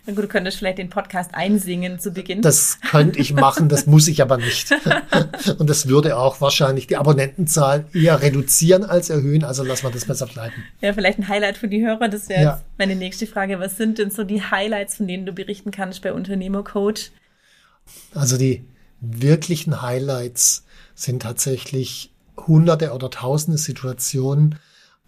Na 0.05 0.15
gut, 0.15 0.25
du 0.25 0.29
könntest 0.29 0.59
vielleicht 0.59 0.79
den 0.79 0.91
Podcast 0.91 1.31
einsingen 1.33 2.01
zu 2.01 2.11
Beginn. 2.11 2.43
Das 2.43 2.81
könnte 2.91 3.21
ich 3.21 3.33
machen, 3.35 3.69
das 3.69 3.87
muss 3.87 4.09
ich 4.09 4.21
aber 4.21 4.37
nicht. 4.37 4.73
Und 5.59 5.71
das 5.71 5.87
würde 5.87 6.17
auch 6.17 6.41
wahrscheinlich 6.41 6.89
die 6.89 6.97
Abonnentenzahlen 6.97 7.85
eher 7.95 8.21
reduzieren 8.21 8.83
als 8.83 9.11
erhöhen. 9.11 9.45
Also 9.45 9.63
lassen 9.63 9.85
wir 9.85 9.93
das 9.93 10.07
besser 10.07 10.27
bleiben. 10.27 10.65
Ja, 10.81 10.93
vielleicht 10.93 11.21
ein 11.21 11.29
Highlight 11.29 11.57
für 11.57 11.69
die 11.69 11.87
Hörer. 11.87 12.09
Das 12.09 12.29
wäre 12.29 12.43
ja. 12.43 12.61
meine 12.79 12.97
nächste 12.97 13.29
Frage. 13.29 13.61
Was 13.61 13.77
sind 13.77 13.99
denn 13.99 14.11
so 14.11 14.25
die 14.25 14.43
Highlights, 14.43 14.97
von 14.97 15.07
denen 15.07 15.25
du 15.25 15.33
berichten 15.33 15.71
kannst 15.71 16.03
bei 16.03 16.13
Unternehmercoach? 16.13 17.13
Also 18.13 18.37
die 18.37 18.65
wirklichen 19.01 19.83
Highlights 19.83 20.65
sind 20.97 21.23
tatsächlich 21.23 22.10
hunderte 22.47 22.93
oder 22.93 23.11
tausende 23.11 23.59
Situationen, 23.59 24.59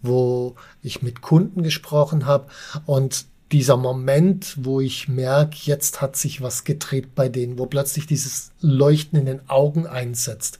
wo 0.01 0.55
ich 0.81 1.01
mit 1.01 1.21
Kunden 1.21 1.63
gesprochen 1.63 2.25
habe 2.25 2.47
und 2.85 3.25
dieser 3.51 3.77
Moment, 3.77 4.55
wo 4.59 4.81
ich 4.81 5.07
merke, 5.07 5.55
jetzt 5.63 6.01
hat 6.01 6.15
sich 6.15 6.41
was 6.41 6.63
gedreht 6.63 7.13
bei 7.13 7.29
denen, 7.29 7.59
wo 7.59 7.67
plötzlich 7.67 8.07
dieses 8.07 8.51
Leuchten 8.61 9.19
in 9.19 9.25
den 9.27 9.47
Augen 9.47 9.85
einsetzt. 9.85 10.59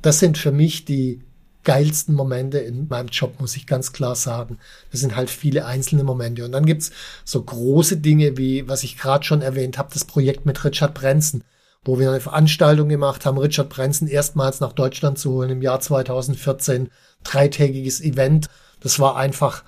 Das 0.00 0.20
sind 0.20 0.38
für 0.38 0.52
mich 0.52 0.84
die 0.84 1.22
geilsten 1.64 2.14
Momente 2.14 2.58
in 2.58 2.88
meinem 2.88 3.08
Job, 3.08 3.40
muss 3.40 3.56
ich 3.56 3.66
ganz 3.66 3.92
klar 3.92 4.14
sagen. 4.14 4.58
Das 4.92 5.00
sind 5.00 5.16
halt 5.16 5.28
viele 5.28 5.66
einzelne 5.66 6.04
Momente. 6.04 6.44
Und 6.44 6.52
dann 6.52 6.64
gibt's 6.64 6.90
so 7.24 7.42
große 7.42 7.98
Dinge 7.98 8.36
wie, 8.38 8.66
was 8.68 8.82
ich 8.84 8.96
gerade 8.96 9.24
schon 9.24 9.42
erwähnt 9.42 9.76
habe, 9.76 9.92
das 9.92 10.04
Projekt 10.04 10.46
mit 10.46 10.64
Richard 10.64 10.94
Branson, 10.94 11.42
wo 11.84 11.98
wir 11.98 12.10
eine 12.10 12.20
Veranstaltung 12.20 12.88
gemacht 12.88 13.24
haben, 13.24 13.38
Richard 13.38 13.70
Branson 13.70 14.06
erstmals 14.06 14.60
nach 14.60 14.72
Deutschland 14.72 15.18
zu 15.18 15.32
holen 15.32 15.50
im 15.50 15.62
Jahr 15.62 15.80
2014. 15.80 16.90
Dreitägiges 17.24 18.00
Event. 18.00 18.48
Das 18.80 18.98
war 18.98 19.16
einfach 19.16 19.64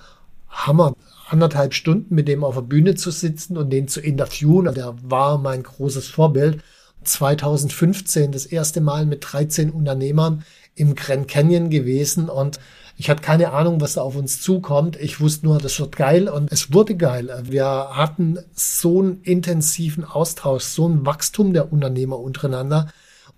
Hammer. 0.49 0.93
Anderthalb 1.29 1.73
Stunden 1.73 2.13
mit 2.13 2.27
dem 2.27 2.43
auf 2.43 2.55
der 2.55 2.61
Bühne 2.61 2.93
zu 2.95 3.09
sitzen 3.09 3.57
und 3.57 3.71
den 3.71 3.87
zu 3.87 4.01
interviewen. 4.01 4.73
Der 4.75 4.95
war 5.01 5.39
mein 5.39 5.63
großes 5.63 6.07
Vorbild. 6.07 6.61
2015 7.03 8.31
das 8.31 8.45
erste 8.45 8.79
Mal 8.79 9.05
mit 9.05 9.25
13 9.31 9.71
Unternehmern 9.71 10.43
im 10.75 10.95
Grand 10.95 11.27
Canyon 11.27 11.69
gewesen 11.69 12.29
und 12.29 12.59
ich 12.95 13.09
hatte 13.09 13.23
keine 13.23 13.51
Ahnung, 13.51 13.81
was 13.81 13.93
da 13.93 14.01
auf 14.01 14.15
uns 14.15 14.41
zukommt. 14.41 14.97
Ich 14.97 15.19
wusste 15.19 15.47
nur, 15.47 15.57
das 15.57 15.79
wird 15.79 15.95
geil 15.95 16.29
und 16.29 16.51
es 16.51 16.73
wurde 16.73 16.95
geil. 16.95 17.43
Wir 17.43 17.65
hatten 17.65 18.37
so 18.53 19.01
einen 19.01 19.21
intensiven 19.23 20.03
Austausch, 20.03 20.63
so 20.63 20.87
ein 20.87 21.05
Wachstum 21.05 21.53
der 21.53 21.73
Unternehmer 21.73 22.19
untereinander. 22.19 22.89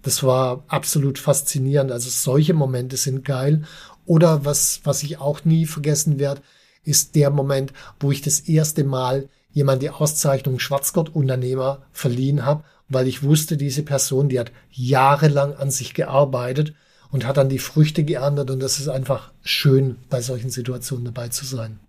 Das 0.02 0.24
war 0.24 0.64
absolut 0.68 1.20
faszinierend. 1.20 1.92
Also 1.92 2.10
solche 2.10 2.54
Momente 2.54 2.98
sind 2.98 3.24
geil. 3.24 3.64
Oder 4.06 4.46
was, 4.46 4.82
was 4.84 5.04
ich 5.04 5.20
auch 5.20 5.46
nie 5.46 5.66
vergessen 5.66 6.20
werde, 6.20 6.42
ist 6.84 7.16
der 7.16 7.30
Moment, 7.30 7.74
wo 8.00 8.12
ich 8.12 8.22
das 8.22 8.42
erste 8.42 8.84
Mal 8.84 9.30
jemand 9.52 9.82
die 9.82 9.90
Auszeichnung 9.90 10.60
Schwarzgott-Unternehmer 10.60 11.82
verliehen 11.92 12.46
habe, 12.46 12.64
weil 12.90 13.08
ich 13.08 13.24
wusste, 13.24 13.58
diese 13.58 13.84
Person, 13.84 14.30
die 14.30 14.40
hat 14.40 14.52
jahrelang 14.70 15.56
an 15.56 15.72
sich 15.72 15.94
gearbeitet 15.94 16.76
und 17.12 17.26
hat 17.26 17.38
dann 17.38 17.50
die 17.50 17.60
Früchte 17.60 18.04
geerntet 18.04 18.50
und 18.52 18.60
das 18.60 18.80
ist 18.80 18.88
einfach 18.88 19.32
schön, 19.44 19.98
bei 20.10 20.22
solchen 20.22 20.50
Situationen 20.50 21.06
dabei 21.06 21.30
zu 21.30 21.46
sein. 21.46 21.80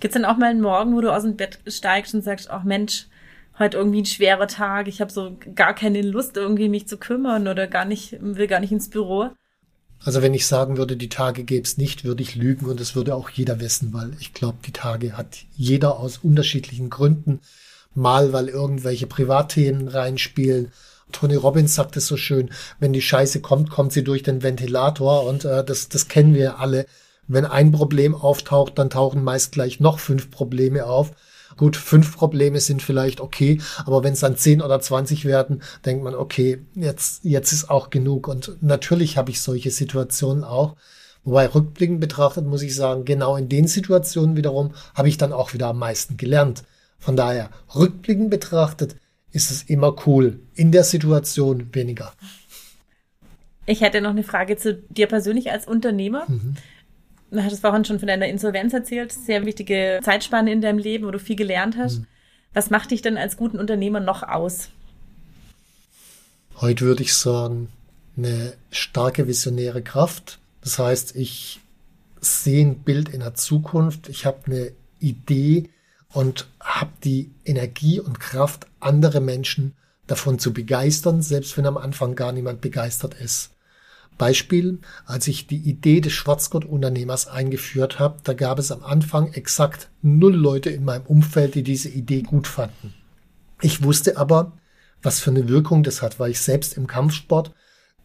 Gibt 0.00 0.14
es 0.14 0.20
dann 0.20 0.30
auch 0.30 0.36
mal 0.36 0.50
einen 0.50 0.60
Morgen, 0.60 0.94
wo 0.94 1.00
du 1.00 1.14
aus 1.14 1.22
dem 1.22 1.36
Bett 1.36 1.58
steigst 1.66 2.14
und 2.14 2.22
sagst, 2.22 2.50
ach 2.50 2.64
Mensch, 2.64 3.06
heute 3.58 3.76
irgendwie 3.76 4.02
ein 4.02 4.06
schwerer 4.06 4.48
Tag, 4.48 4.88
ich 4.88 5.00
habe 5.00 5.12
so 5.12 5.36
gar 5.54 5.74
keine 5.74 6.02
Lust, 6.02 6.36
irgendwie 6.36 6.68
mich 6.68 6.88
zu 6.88 6.96
kümmern 6.96 7.48
oder 7.48 7.66
gar 7.66 7.84
nicht, 7.84 8.16
will 8.20 8.46
gar 8.46 8.60
nicht 8.60 8.72
ins 8.72 8.90
Büro? 8.90 9.30
Also 10.04 10.20
wenn 10.20 10.34
ich 10.34 10.46
sagen 10.46 10.76
würde, 10.76 10.96
die 10.96 11.08
Tage 11.08 11.44
gäbe 11.44 11.64
es 11.64 11.78
nicht, 11.78 12.04
würde 12.04 12.22
ich 12.22 12.34
lügen 12.34 12.66
und 12.66 12.78
das 12.78 12.94
würde 12.94 13.14
auch 13.14 13.30
jeder 13.30 13.60
wissen, 13.60 13.94
weil 13.94 14.12
ich 14.20 14.34
glaube, 14.34 14.58
die 14.66 14.72
Tage 14.72 15.16
hat 15.16 15.38
jeder 15.56 15.98
aus 15.98 16.18
unterschiedlichen 16.18 16.90
Gründen. 16.90 17.40
Mal, 17.94 18.32
weil 18.32 18.48
irgendwelche 18.48 19.06
Privatthemen 19.06 19.88
reinspielen, 19.88 20.72
Tony 21.14 21.36
Robbins 21.36 21.74
sagt 21.74 21.96
es 21.96 22.06
so 22.06 22.16
schön, 22.16 22.50
wenn 22.80 22.92
die 22.92 23.00
Scheiße 23.00 23.40
kommt, 23.40 23.70
kommt 23.70 23.92
sie 23.92 24.04
durch 24.04 24.22
den 24.22 24.42
Ventilator 24.42 25.24
und 25.24 25.44
äh, 25.44 25.64
das, 25.64 25.88
das 25.88 26.08
kennen 26.08 26.34
wir 26.34 26.58
alle. 26.58 26.86
Wenn 27.26 27.46
ein 27.46 27.72
Problem 27.72 28.14
auftaucht, 28.14 28.78
dann 28.78 28.90
tauchen 28.90 29.24
meist 29.24 29.52
gleich 29.52 29.80
noch 29.80 29.98
fünf 29.98 30.30
Probleme 30.30 30.84
auf. 30.84 31.12
Gut, 31.56 31.76
fünf 31.76 32.16
Probleme 32.16 32.60
sind 32.60 32.82
vielleicht 32.82 33.20
okay, 33.20 33.60
aber 33.86 34.02
wenn 34.02 34.14
es 34.14 34.20
dann 34.20 34.36
zehn 34.36 34.60
oder 34.60 34.80
zwanzig 34.80 35.24
werden, 35.24 35.62
denkt 35.84 36.02
man, 36.02 36.14
okay, 36.14 36.58
jetzt, 36.74 37.24
jetzt 37.24 37.52
ist 37.52 37.70
auch 37.70 37.90
genug. 37.90 38.26
Und 38.26 38.56
natürlich 38.60 39.16
habe 39.16 39.30
ich 39.30 39.40
solche 39.40 39.70
Situationen 39.70 40.42
auch. 40.42 40.74
Wobei 41.22 41.46
rückblickend 41.46 42.00
betrachtet 42.00 42.44
muss 42.44 42.62
ich 42.62 42.74
sagen, 42.74 43.04
genau 43.04 43.36
in 43.36 43.48
den 43.48 43.68
Situationen 43.68 44.36
wiederum 44.36 44.74
habe 44.94 45.08
ich 45.08 45.16
dann 45.16 45.32
auch 45.32 45.54
wieder 45.54 45.68
am 45.68 45.78
meisten 45.78 46.16
gelernt. 46.16 46.64
Von 46.98 47.16
daher, 47.16 47.50
rückblickend 47.74 48.30
betrachtet, 48.30 48.96
ist 49.34 49.50
es 49.50 49.64
immer 49.64 49.94
cool. 50.06 50.38
In 50.54 50.72
der 50.72 50.84
Situation 50.84 51.74
weniger. 51.74 52.14
Ich 53.66 53.80
hätte 53.80 54.00
noch 54.00 54.10
eine 54.10 54.22
Frage 54.22 54.56
zu 54.56 54.74
dir 54.74 55.06
persönlich 55.06 55.50
als 55.50 55.66
Unternehmer. 55.66 56.24
Mhm. 56.28 56.54
Du 57.30 57.42
hattest 57.42 57.62
vorhin 57.62 57.84
schon 57.84 57.98
von 57.98 58.06
deiner 58.06 58.28
Insolvenz 58.28 58.72
erzählt. 58.72 59.12
Sehr 59.12 59.44
wichtige 59.44 60.00
Zeitspanne 60.04 60.52
in 60.52 60.60
deinem 60.60 60.78
Leben, 60.78 61.06
wo 61.06 61.10
du 61.10 61.18
viel 61.18 61.36
gelernt 61.36 61.76
hast. 61.76 61.98
Mhm. 61.98 62.06
Was 62.52 62.70
macht 62.70 62.92
dich 62.92 63.02
denn 63.02 63.16
als 63.16 63.36
guten 63.36 63.58
Unternehmer 63.58 63.98
noch 63.98 64.22
aus? 64.22 64.68
Heute 66.60 66.84
würde 66.84 67.02
ich 67.02 67.14
sagen, 67.14 67.68
eine 68.16 68.54
starke 68.70 69.26
visionäre 69.26 69.82
Kraft. 69.82 70.38
Das 70.60 70.78
heißt, 70.78 71.16
ich 71.16 71.60
sehe 72.20 72.64
ein 72.64 72.78
Bild 72.84 73.08
in 73.08 73.20
der 73.20 73.34
Zukunft. 73.34 74.08
Ich 74.08 74.24
habe 74.24 74.46
eine 74.46 74.72
Idee, 75.00 75.70
und 76.14 76.48
habe 76.60 76.92
die 77.02 77.32
Energie 77.44 78.00
und 78.00 78.20
Kraft, 78.20 78.66
andere 78.80 79.20
Menschen 79.20 79.74
davon 80.06 80.38
zu 80.38 80.52
begeistern, 80.52 81.22
selbst 81.22 81.56
wenn 81.56 81.66
am 81.66 81.76
Anfang 81.76 82.14
gar 82.14 82.32
niemand 82.32 82.60
begeistert 82.60 83.14
ist. 83.14 83.50
Beispiel, 84.16 84.78
als 85.06 85.26
ich 85.26 85.48
die 85.48 85.56
Idee 85.56 86.00
des 86.00 86.12
Schwarzgott-Unternehmers 86.12 87.26
eingeführt 87.26 87.98
habe, 87.98 88.20
da 88.22 88.32
gab 88.32 88.60
es 88.60 88.70
am 88.70 88.84
Anfang 88.84 89.32
exakt 89.32 89.90
null 90.02 90.34
Leute 90.34 90.70
in 90.70 90.84
meinem 90.84 91.04
Umfeld, 91.06 91.56
die 91.56 91.64
diese 91.64 91.88
Idee 91.88 92.22
gut 92.22 92.46
fanden. 92.46 92.94
Ich 93.60 93.82
wusste 93.82 94.16
aber, 94.16 94.52
was 95.02 95.18
für 95.18 95.30
eine 95.30 95.48
Wirkung 95.48 95.82
das 95.82 96.00
hat, 96.00 96.20
weil 96.20 96.30
ich 96.30 96.40
selbst 96.40 96.76
im 96.76 96.86
Kampfsport 96.86 97.52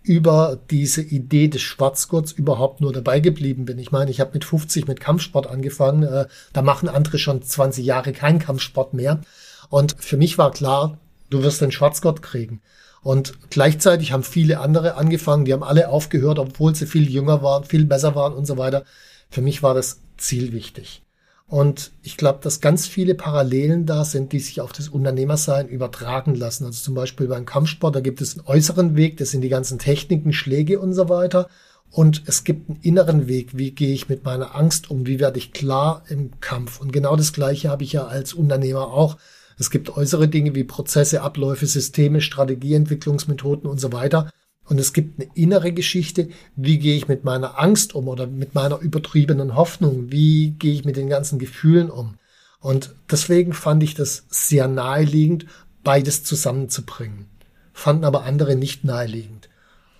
über 0.03 0.59
diese 0.69 1.01
Idee 1.01 1.47
des 1.47 1.61
Schwarzgurts 1.61 2.31
überhaupt 2.31 2.81
nur 2.81 2.93
dabei 2.93 3.19
geblieben 3.19 3.65
bin. 3.65 3.79
Ich 3.79 3.91
meine, 3.91 4.11
ich 4.11 4.19
habe 4.19 4.31
mit 4.33 4.45
50 4.45 4.87
mit 4.87 4.99
Kampfsport 4.99 5.47
angefangen. 5.47 6.03
Äh, 6.03 6.27
da 6.53 6.61
machen 6.61 6.89
andere 6.89 7.17
schon 7.17 7.41
20 7.41 7.85
Jahre 7.85 8.13
keinen 8.13 8.39
Kampfsport 8.39 8.93
mehr. 8.93 9.21
Und 9.69 9.95
für 9.99 10.17
mich 10.17 10.37
war 10.37 10.51
klar, 10.51 10.97
du 11.29 11.43
wirst 11.43 11.61
den 11.61 11.71
Schwarzgurt 11.71 12.21
kriegen. 12.21 12.61
Und 13.01 13.33
gleichzeitig 13.49 14.11
haben 14.11 14.23
viele 14.23 14.59
andere 14.59 14.95
angefangen, 14.95 15.45
die 15.45 15.53
haben 15.53 15.63
alle 15.63 15.89
aufgehört, 15.89 16.39
obwohl 16.39 16.75
sie 16.75 16.85
viel 16.85 17.09
jünger 17.09 17.41
waren, 17.41 17.63
viel 17.63 17.85
besser 17.85 18.15
waren 18.15 18.33
und 18.33 18.45
so 18.45 18.57
weiter. 18.57 18.83
Für 19.29 19.41
mich 19.41 19.63
war 19.63 19.73
das 19.73 20.01
Ziel 20.17 20.51
wichtig. 20.51 21.01
Und 21.49 21.91
ich 22.03 22.15
glaube, 22.15 22.39
dass 22.43 22.61
ganz 22.61 22.85
viele 22.85 23.15
Parallelen 23.15 23.87
da 23.87 24.05
sind, 24.05 24.33
die 24.33 24.39
sich 24.39 24.61
auf 24.61 24.71
das 24.71 24.87
Unternehmersein 24.87 25.67
übertragen 25.67 26.35
lassen. 26.35 26.65
Also 26.65 26.79
zum 26.79 26.93
Beispiel 26.93 27.27
beim 27.27 27.47
Kampfsport, 27.47 27.95
da 27.95 28.01
gibt 28.01 28.21
es 28.21 28.37
einen 28.37 28.45
äußeren 28.45 28.95
Weg, 28.95 29.17
das 29.17 29.31
sind 29.31 29.41
die 29.41 29.49
ganzen 29.49 29.79
Techniken, 29.79 30.31
Schläge 30.31 30.79
und 30.79 30.93
so 30.93 31.09
weiter. 31.09 31.49
Und 31.89 32.21
es 32.27 32.43
gibt 32.43 32.69
einen 32.69 32.79
inneren 32.83 33.27
Weg, 33.27 33.57
wie 33.57 33.71
gehe 33.71 33.95
ich 33.95 34.09
mit 34.09 34.23
meiner 34.23 34.53
Angst 34.55 34.91
um, 34.91 35.07
wie 35.07 35.19
werde 35.19 35.39
ich 35.39 35.51
klar 35.51 36.03
im 36.07 36.39
Kampf. 36.39 36.79
Und 36.79 36.93
genau 36.93 37.15
das 37.15 37.33
Gleiche 37.33 37.69
habe 37.69 37.83
ich 37.83 37.93
ja 37.93 38.05
als 38.05 38.35
Unternehmer 38.35 38.93
auch. 38.93 39.17
Es 39.57 39.71
gibt 39.71 39.97
äußere 39.97 40.27
Dinge 40.27 40.53
wie 40.53 40.63
Prozesse, 40.63 41.23
Abläufe, 41.23 41.65
Systeme, 41.65 42.21
Strategieentwicklungsmethoden 42.21 43.67
und 43.67 43.79
so 43.79 43.91
weiter. 43.91 44.29
Und 44.69 44.79
es 44.79 44.93
gibt 44.93 45.19
eine 45.19 45.29
innere 45.33 45.71
Geschichte, 45.71 46.29
wie 46.55 46.77
gehe 46.77 46.95
ich 46.95 47.07
mit 47.07 47.23
meiner 47.23 47.59
Angst 47.59 47.95
um 47.95 48.07
oder 48.07 48.27
mit 48.27 48.53
meiner 48.53 48.77
übertriebenen 48.77 49.55
Hoffnung, 49.55 50.11
wie 50.11 50.51
gehe 50.51 50.73
ich 50.73 50.85
mit 50.85 50.95
den 50.95 51.09
ganzen 51.09 51.39
Gefühlen 51.39 51.89
um. 51.89 52.19
Und 52.59 52.93
deswegen 53.09 53.53
fand 53.53 53.81
ich 53.81 53.95
das 53.95 54.25
sehr 54.29 54.67
naheliegend, 54.67 55.47
beides 55.83 56.23
zusammenzubringen. 56.23 57.25
Fanden 57.73 58.05
aber 58.05 58.25
andere 58.25 58.55
nicht 58.55 58.83
naheliegend. 58.83 59.49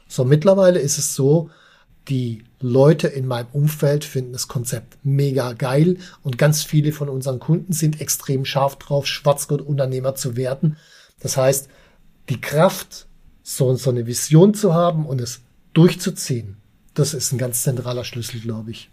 So, 0.08 0.24
mittlerweile 0.24 0.80
ist 0.80 1.00
es 1.00 1.16
so, 1.16 1.50
die 2.08 2.44
Leute 2.60 3.08
in 3.08 3.26
meinem 3.26 3.48
Umfeld 3.52 4.06
finden 4.06 4.34
das 4.34 4.48
Konzept 4.48 4.98
mega 5.04 5.54
geil 5.54 5.98
und 6.22 6.38
ganz 6.38 6.64
viele 6.64 6.92
von 6.92 7.10
unseren 7.10 7.40
Kunden 7.40 7.74
sind 7.74 8.02
extrem 8.02 8.46
scharf 8.46 8.76
drauf, 8.76 9.08
Schwarzgurt-Unternehmer 9.08 10.14
zu 10.14 10.36
werden. 10.36 10.78
Das 11.20 11.38
heißt, 11.38 11.70
die 12.30 12.40
Kraft 12.40 13.08
so, 13.50 13.76
so 13.76 13.90
eine 13.90 14.06
Vision 14.06 14.54
zu 14.54 14.74
haben 14.76 15.06
und 15.06 15.20
es 15.20 15.42
durchzuziehen, 15.74 16.58
das 16.94 17.14
ist 17.14 17.32
ein 17.32 17.40
ganz 17.40 17.64
zentraler 17.64 18.04
Schlüssel, 18.04 18.40
glaube 18.40 18.72
ich. 18.72 18.92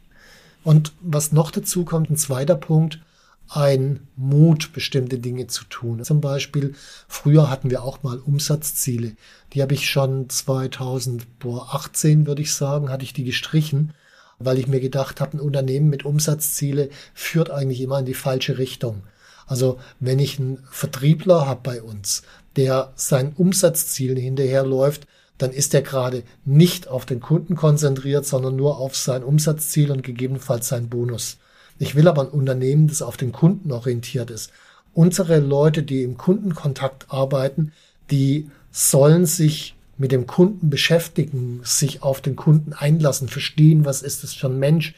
Und 0.64 0.92
was 1.00 1.30
noch 1.32 1.50
dazu 1.50 1.84
kommt, 1.84 2.10
ein 2.10 2.16
zweiter 2.16 2.56
Punkt, 2.56 3.00
ein 3.48 4.08
Mut, 4.16 4.72
bestimmte 4.72 5.18
Dinge 5.18 5.46
zu 5.46 5.64
tun. 5.64 6.02
Zum 6.04 6.20
Beispiel, 6.20 6.74
früher 7.06 7.50
hatten 7.50 7.70
wir 7.70 7.82
auch 7.82 8.02
mal 8.02 8.18
Umsatzziele. 8.18 9.12
Die 9.52 9.62
habe 9.62 9.74
ich 9.74 9.88
schon 9.88 10.28
2018, 10.28 12.26
würde 12.26 12.42
ich 12.42 12.52
sagen, 12.54 12.88
hatte 12.88 13.04
ich 13.04 13.12
die 13.12 13.24
gestrichen, 13.24 13.92
weil 14.38 14.58
ich 14.58 14.66
mir 14.66 14.80
gedacht 14.80 15.20
habe, 15.20 15.36
ein 15.36 15.40
Unternehmen 15.40 15.90
mit 15.90 16.04
Umsatzziele 16.04 16.88
führt 17.14 17.50
eigentlich 17.50 17.80
immer 17.82 18.00
in 18.00 18.06
die 18.06 18.14
falsche 18.14 18.58
Richtung. 18.58 19.02
Also 19.46 19.78
wenn 20.00 20.18
ich 20.18 20.38
einen 20.38 20.58
Vertriebler 20.70 21.46
habe 21.46 21.60
bei 21.62 21.82
uns, 21.82 22.22
der 22.56 22.92
sein 22.96 23.32
Umsatzziel 23.36 24.18
hinterherläuft, 24.18 25.06
dann 25.38 25.52
ist 25.52 25.74
er 25.74 25.82
gerade 25.82 26.22
nicht 26.44 26.88
auf 26.88 27.04
den 27.04 27.20
Kunden 27.20 27.56
konzentriert, 27.56 28.26
sondern 28.26 28.56
nur 28.56 28.78
auf 28.78 28.96
sein 28.96 29.22
Umsatzziel 29.22 29.90
und 29.90 30.02
gegebenenfalls 30.02 30.68
sein 30.68 30.88
Bonus. 30.88 31.38
Ich 31.78 31.94
will 31.94 32.08
aber 32.08 32.22
ein 32.22 32.28
Unternehmen, 32.28 32.88
das 32.88 33.02
auf 33.02 33.16
den 33.16 33.32
Kunden 33.32 33.70
orientiert 33.70 34.30
ist. 34.30 34.50
Unsere 34.94 35.40
Leute, 35.40 35.82
die 35.82 36.02
im 36.02 36.16
Kundenkontakt 36.16 37.06
arbeiten, 37.10 37.72
die 38.10 38.50
sollen 38.70 39.26
sich 39.26 39.76
mit 39.98 40.12
dem 40.12 40.26
Kunden 40.26 40.70
beschäftigen, 40.70 41.60
sich 41.64 42.02
auf 42.02 42.20
den 42.22 42.36
Kunden 42.36 42.72
einlassen, 42.72 43.28
verstehen, 43.28 43.84
was 43.84 44.02
ist 44.02 44.22
das 44.22 44.34
für 44.34 44.48
ein 44.48 44.58
Mensch. 44.58 44.94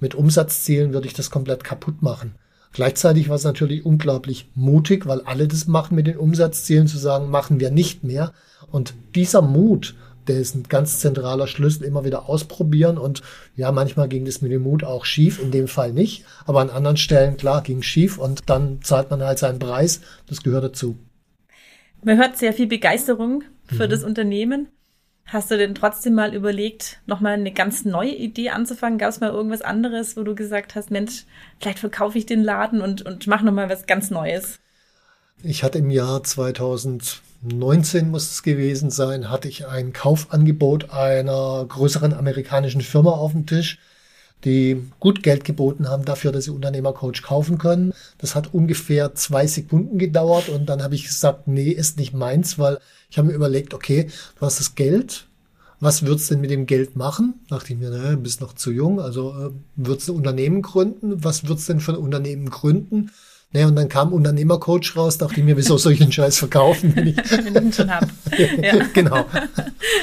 Mit 0.00 0.14
Umsatzzielen 0.14 0.92
würde 0.92 1.06
ich 1.06 1.14
das 1.14 1.30
komplett 1.30 1.62
kaputt 1.62 2.02
machen. 2.02 2.34
Gleichzeitig 2.74 3.28
war 3.28 3.36
es 3.36 3.44
natürlich 3.44 3.86
unglaublich 3.86 4.50
mutig, 4.56 5.06
weil 5.06 5.20
alle 5.22 5.46
das 5.46 5.68
machen 5.68 5.94
mit 5.94 6.08
den 6.08 6.18
Umsatzzielen, 6.18 6.88
zu 6.88 6.98
sagen, 6.98 7.30
machen 7.30 7.60
wir 7.60 7.70
nicht 7.70 8.02
mehr. 8.02 8.32
Und 8.70 8.94
dieser 9.14 9.42
Mut, 9.42 9.94
der 10.26 10.38
ist 10.38 10.56
ein 10.56 10.64
ganz 10.64 10.98
zentraler 10.98 11.46
Schlüssel, 11.46 11.84
immer 11.84 12.04
wieder 12.04 12.28
ausprobieren. 12.28 12.98
Und 12.98 13.22
ja, 13.54 13.70
manchmal 13.70 14.08
ging 14.08 14.24
das 14.24 14.42
mit 14.42 14.50
dem 14.50 14.62
Mut 14.62 14.82
auch 14.82 15.04
schief, 15.04 15.40
in 15.40 15.52
dem 15.52 15.68
Fall 15.68 15.92
nicht. 15.92 16.24
Aber 16.46 16.60
an 16.60 16.70
anderen 16.70 16.96
Stellen, 16.96 17.36
klar, 17.36 17.62
ging 17.62 17.80
schief 17.82 18.18
und 18.18 18.50
dann 18.50 18.82
zahlt 18.82 19.08
man 19.08 19.22
halt 19.22 19.38
seinen 19.38 19.60
Preis. 19.60 20.00
Das 20.28 20.42
gehört 20.42 20.64
dazu. 20.64 20.96
Man 22.02 22.18
hört 22.18 22.36
sehr 22.36 22.52
viel 22.52 22.66
Begeisterung 22.66 23.44
für 23.66 23.86
mhm. 23.86 23.90
das 23.90 24.02
Unternehmen. 24.02 24.68
Hast 25.26 25.50
du 25.50 25.56
denn 25.56 25.74
trotzdem 25.74 26.14
mal 26.14 26.34
überlegt, 26.34 27.00
nochmal 27.06 27.34
eine 27.34 27.52
ganz 27.52 27.84
neue 27.84 28.14
Idee 28.14 28.50
anzufangen? 28.50 28.98
Gab 28.98 29.08
es 29.08 29.20
mal 29.20 29.30
irgendwas 29.30 29.62
anderes, 29.62 30.16
wo 30.16 30.22
du 30.22 30.34
gesagt 30.34 30.74
hast, 30.74 30.90
Mensch, 30.90 31.24
vielleicht 31.58 31.78
verkaufe 31.78 32.18
ich 32.18 32.26
den 32.26 32.42
Laden 32.42 32.80
und, 32.82 33.02
und 33.02 33.26
mache 33.26 33.44
nochmal 33.44 33.70
was 33.70 33.86
ganz 33.86 34.10
Neues? 34.10 34.60
Ich 35.42 35.64
hatte 35.64 35.78
im 35.78 35.90
Jahr 35.90 36.22
2019, 36.22 38.10
muss 38.10 38.30
es 38.30 38.42
gewesen 38.42 38.90
sein, 38.90 39.30
hatte 39.30 39.48
ich 39.48 39.66
ein 39.66 39.92
Kaufangebot 39.92 40.90
einer 40.90 41.64
größeren 41.68 42.12
amerikanischen 42.12 42.82
Firma 42.82 43.10
auf 43.12 43.32
dem 43.32 43.46
Tisch 43.46 43.78
die 44.44 44.82
gut 45.00 45.22
Geld 45.22 45.44
geboten 45.44 45.88
haben 45.88 46.04
dafür, 46.04 46.32
dass 46.32 46.44
sie 46.44 46.50
Unternehmercoach 46.50 47.22
kaufen 47.22 47.58
können. 47.58 47.92
Das 48.18 48.34
hat 48.34 48.52
ungefähr 48.52 49.14
zwei 49.14 49.46
Sekunden 49.46 49.98
gedauert 49.98 50.48
und 50.48 50.66
dann 50.66 50.82
habe 50.82 50.94
ich 50.94 51.04
gesagt, 51.04 51.48
nee, 51.48 51.70
ist 51.70 51.98
nicht 51.98 52.12
meins, 52.12 52.58
weil 52.58 52.78
ich 53.10 53.18
habe 53.18 53.28
mir 53.28 53.34
überlegt, 53.34 53.74
okay, 53.74 54.08
du 54.38 54.46
hast 54.46 54.60
das 54.60 54.74
Geld, 54.74 55.26
was 55.80 56.04
würdest 56.04 56.30
du 56.30 56.34
denn 56.34 56.40
mit 56.40 56.50
dem 56.50 56.66
Geld 56.66 56.96
machen? 56.96 57.34
Dachte 57.48 57.72
ich 57.72 57.78
mir, 57.78 57.90
ne, 57.90 58.16
bist 58.16 58.40
noch 58.40 58.54
zu 58.54 58.70
jung, 58.70 59.00
also 59.00 59.30
äh, 59.32 59.50
würdest 59.76 60.08
du 60.08 60.12
ein 60.12 60.18
Unternehmen 60.18 60.62
gründen? 60.62 61.24
Was 61.24 61.46
würdest 61.46 61.68
du 61.68 61.74
denn 61.74 61.80
für 61.80 61.92
ein 61.92 61.98
Unternehmen 61.98 62.50
gründen? 62.50 63.10
Ne, 63.52 63.66
und 63.66 63.76
dann 63.76 63.88
kam 63.88 64.12
Unternehmercoach 64.12 64.96
raus, 64.96 65.18
dachte 65.18 65.40
ich 65.40 65.44
mir, 65.44 65.56
wieso 65.56 65.78
soll 65.78 65.92
ich 65.92 65.98
den 65.98 66.10
Scheiß 66.10 66.38
verkaufen, 66.38 66.92
wenn 66.96 67.06
ich, 67.08 67.16
wenn 67.16 67.46
ich 67.46 67.54
ihn 67.54 67.72
schon 67.72 67.90
habe. 67.90 68.08
Ja. 68.62 68.84
genau. 68.92 69.26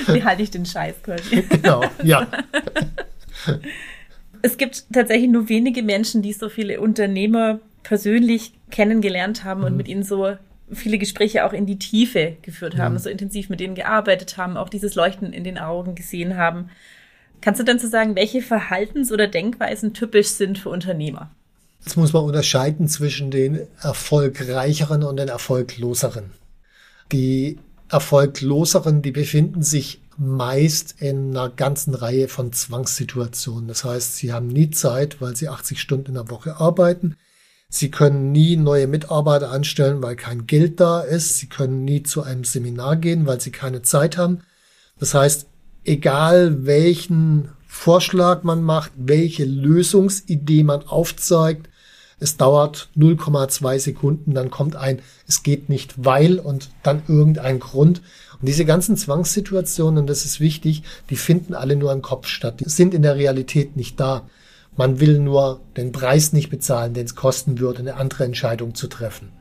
Wie 0.07 0.23
halte 0.23 0.43
ich 0.43 0.51
den 0.51 0.65
Scheiß 0.65 0.95
quasi? 1.03 1.41
genau, 1.41 1.83
ja 2.03 2.27
es 4.41 4.57
gibt 4.57 4.85
tatsächlich 4.91 5.29
nur 5.29 5.49
wenige 5.49 5.83
Menschen, 5.83 6.21
die 6.21 6.33
so 6.33 6.49
viele 6.49 6.79
Unternehmer 6.81 7.59
persönlich 7.83 8.53
kennengelernt 8.69 9.43
haben 9.43 9.61
mhm. 9.61 9.67
und 9.67 9.77
mit 9.77 9.87
ihnen 9.87 10.03
so 10.03 10.35
viele 10.71 10.97
Gespräche 10.97 11.45
auch 11.45 11.53
in 11.53 11.65
die 11.65 11.79
Tiefe 11.79 12.37
geführt 12.41 12.77
haben, 12.77 12.93
mhm. 12.93 12.99
so 12.99 13.09
intensiv 13.09 13.49
mit 13.49 13.59
denen 13.59 13.75
gearbeitet 13.75 14.37
haben, 14.37 14.57
auch 14.57 14.69
dieses 14.69 14.95
Leuchten 14.95 15.33
in 15.33 15.43
den 15.43 15.57
Augen 15.57 15.95
gesehen 15.95 16.37
haben. 16.37 16.69
Kannst 17.41 17.59
du 17.59 17.65
dann 17.65 17.79
zu 17.79 17.89
sagen, 17.89 18.15
welche 18.15 18.41
Verhaltens- 18.41 19.11
oder 19.11 19.27
Denkweisen 19.27 19.93
typisch 19.93 20.27
sind 20.27 20.59
für 20.59 20.69
Unternehmer? 20.69 21.31
Jetzt 21.83 21.97
muss 21.97 22.13
man 22.13 22.23
unterscheiden 22.23 22.87
zwischen 22.87 23.31
den 23.31 23.61
erfolgreicheren 23.81 25.03
und 25.03 25.17
den 25.17 25.29
erfolgloseren. 25.29 26.31
Die 27.11 27.57
erfolgloseren, 27.89 29.01
die 29.01 29.11
befinden 29.11 29.63
sich 29.63 30.00
meist 30.21 31.01
in 31.01 31.31
einer 31.31 31.49
ganzen 31.49 31.95
Reihe 31.95 32.27
von 32.27 32.53
Zwangssituationen. 32.53 33.67
Das 33.67 33.83
heißt, 33.83 34.15
sie 34.15 34.31
haben 34.31 34.47
nie 34.47 34.69
Zeit, 34.69 35.19
weil 35.19 35.35
sie 35.35 35.49
80 35.49 35.81
Stunden 35.81 36.09
in 36.09 36.13
der 36.13 36.29
Woche 36.29 36.57
arbeiten. 36.57 37.15
Sie 37.69 37.89
können 37.89 38.31
nie 38.31 38.55
neue 38.55 38.87
Mitarbeiter 38.87 39.49
anstellen, 39.49 40.03
weil 40.03 40.15
kein 40.15 40.45
Geld 40.45 40.79
da 40.79 41.01
ist. 41.01 41.37
Sie 41.37 41.47
können 41.47 41.85
nie 41.85 42.03
zu 42.03 42.21
einem 42.21 42.43
Seminar 42.43 42.97
gehen, 42.97 43.25
weil 43.25 43.41
sie 43.41 43.51
keine 43.51 43.81
Zeit 43.81 44.17
haben. 44.17 44.41
Das 44.99 45.13
heißt, 45.13 45.47
egal 45.85 46.65
welchen 46.65 47.49
Vorschlag 47.65 48.43
man 48.43 48.61
macht, 48.61 48.91
welche 48.97 49.45
Lösungsidee 49.45 50.63
man 50.63 50.83
aufzeigt, 50.83 51.69
es 52.19 52.37
dauert 52.37 52.89
0,2 52.95 53.79
Sekunden, 53.79 54.35
dann 54.35 54.51
kommt 54.51 54.75
ein, 54.75 55.01
es 55.27 55.41
geht 55.41 55.69
nicht, 55.69 56.05
weil 56.05 56.37
und 56.37 56.69
dann 56.83 57.01
irgendein 57.07 57.59
Grund. 57.59 58.03
Und 58.41 58.47
diese 58.47 58.65
ganzen 58.65 58.97
Zwangssituationen, 58.97 60.07
das 60.07 60.25
ist 60.25 60.39
wichtig, 60.39 60.83
die 61.09 61.15
finden 61.15 61.53
alle 61.53 61.75
nur 61.75 61.93
im 61.93 62.01
Kopf 62.01 62.27
statt. 62.27 62.59
Die 62.59 62.69
sind 62.69 62.93
in 62.93 63.03
der 63.03 63.15
Realität 63.15 63.75
nicht 63.75 63.99
da. 63.99 64.27
Man 64.75 64.99
will 64.99 65.19
nur 65.19 65.59
den 65.77 65.91
Preis 65.91 66.33
nicht 66.33 66.49
bezahlen, 66.49 66.93
den 66.93 67.05
es 67.05 67.15
kosten 67.15 67.59
würde, 67.59 67.79
eine 67.79 67.95
andere 67.95 68.23
Entscheidung 68.23 68.73
zu 68.73 68.87
treffen. 68.87 69.31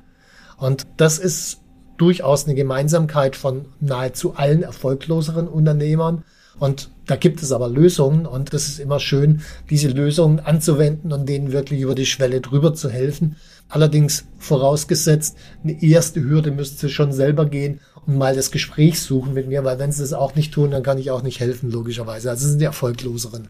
Und 0.58 0.86
das 0.98 1.18
ist 1.18 1.60
durchaus 1.96 2.44
eine 2.44 2.54
Gemeinsamkeit 2.54 3.36
von 3.36 3.66
nahezu 3.80 4.34
allen 4.34 4.62
erfolgloseren 4.62 5.48
Unternehmern. 5.48 6.24
Und 6.58 6.90
da 7.06 7.16
gibt 7.16 7.42
es 7.42 7.52
aber 7.52 7.68
Lösungen 7.68 8.26
und 8.26 8.52
das 8.52 8.68
ist 8.68 8.80
immer 8.80 9.00
schön, 9.00 9.40
diese 9.70 9.88
Lösungen 9.88 10.40
anzuwenden 10.40 11.12
und 11.12 11.26
denen 11.26 11.52
wirklich 11.52 11.80
über 11.80 11.94
die 11.94 12.06
Schwelle 12.06 12.40
drüber 12.40 12.74
zu 12.74 12.90
helfen. 12.90 13.36
Allerdings 13.68 14.26
vorausgesetzt, 14.38 15.36
eine 15.62 15.82
erste 15.82 16.22
Hürde 16.22 16.50
müsste 16.50 16.88
schon 16.88 17.12
selber 17.12 17.46
gehen 17.46 17.80
und 17.89 17.89
mal 18.18 18.34
das 18.34 18.50
Gespräch 18.50 19.00
suchen 19.00 19.34
mit 19.34 19.48
mir, 19.48 19.64
weil 19.64 19.78
wenn 19.78 19.92
sie 19.92 20.02
das 20.02 20.12
auch 20.12 20.34
nicht 20.34 20.52
tun, 20.52 20.70
dann 20.70 20.82
kann 20.82 20.98
ich 20.98 21.10
auch 21.10 21.22
nicht 21.22 21.40
helfen, 21.40 21.70
logischerweise. 21.70 22.30
Also 22.30 22.48
sind 22.48 22.60
die 22.60 22.64
erfolgloseren. 22.66 23.48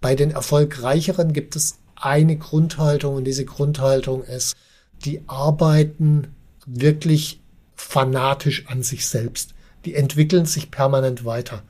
Bei 0.00 0.14
den 0.14 0.30
erfolgreicheren 0.30 1.32
gibt 1.32 1.56
es 1.56 1.78
eine 1.94 2.36
Grundhaltung 2.36 3.14
und 3.16 3.24
diese 3.24 3.44
Grundhaltung 3.44 4.24
ist, 4.24 4.56
die 5.04 5.22
arbeiten 5.26 6.34
wirklich 6.66 7.40
fanatisch 7.74 8.66
an 8.68 8.82
sich 8.82 9.06
selbst. 9.06 9.54
Die 9.84 9.94
entwickeln 9.94 10.46
sich 10.46 10.70
permanent 10.70 11.24
weiter. 11.24 11.62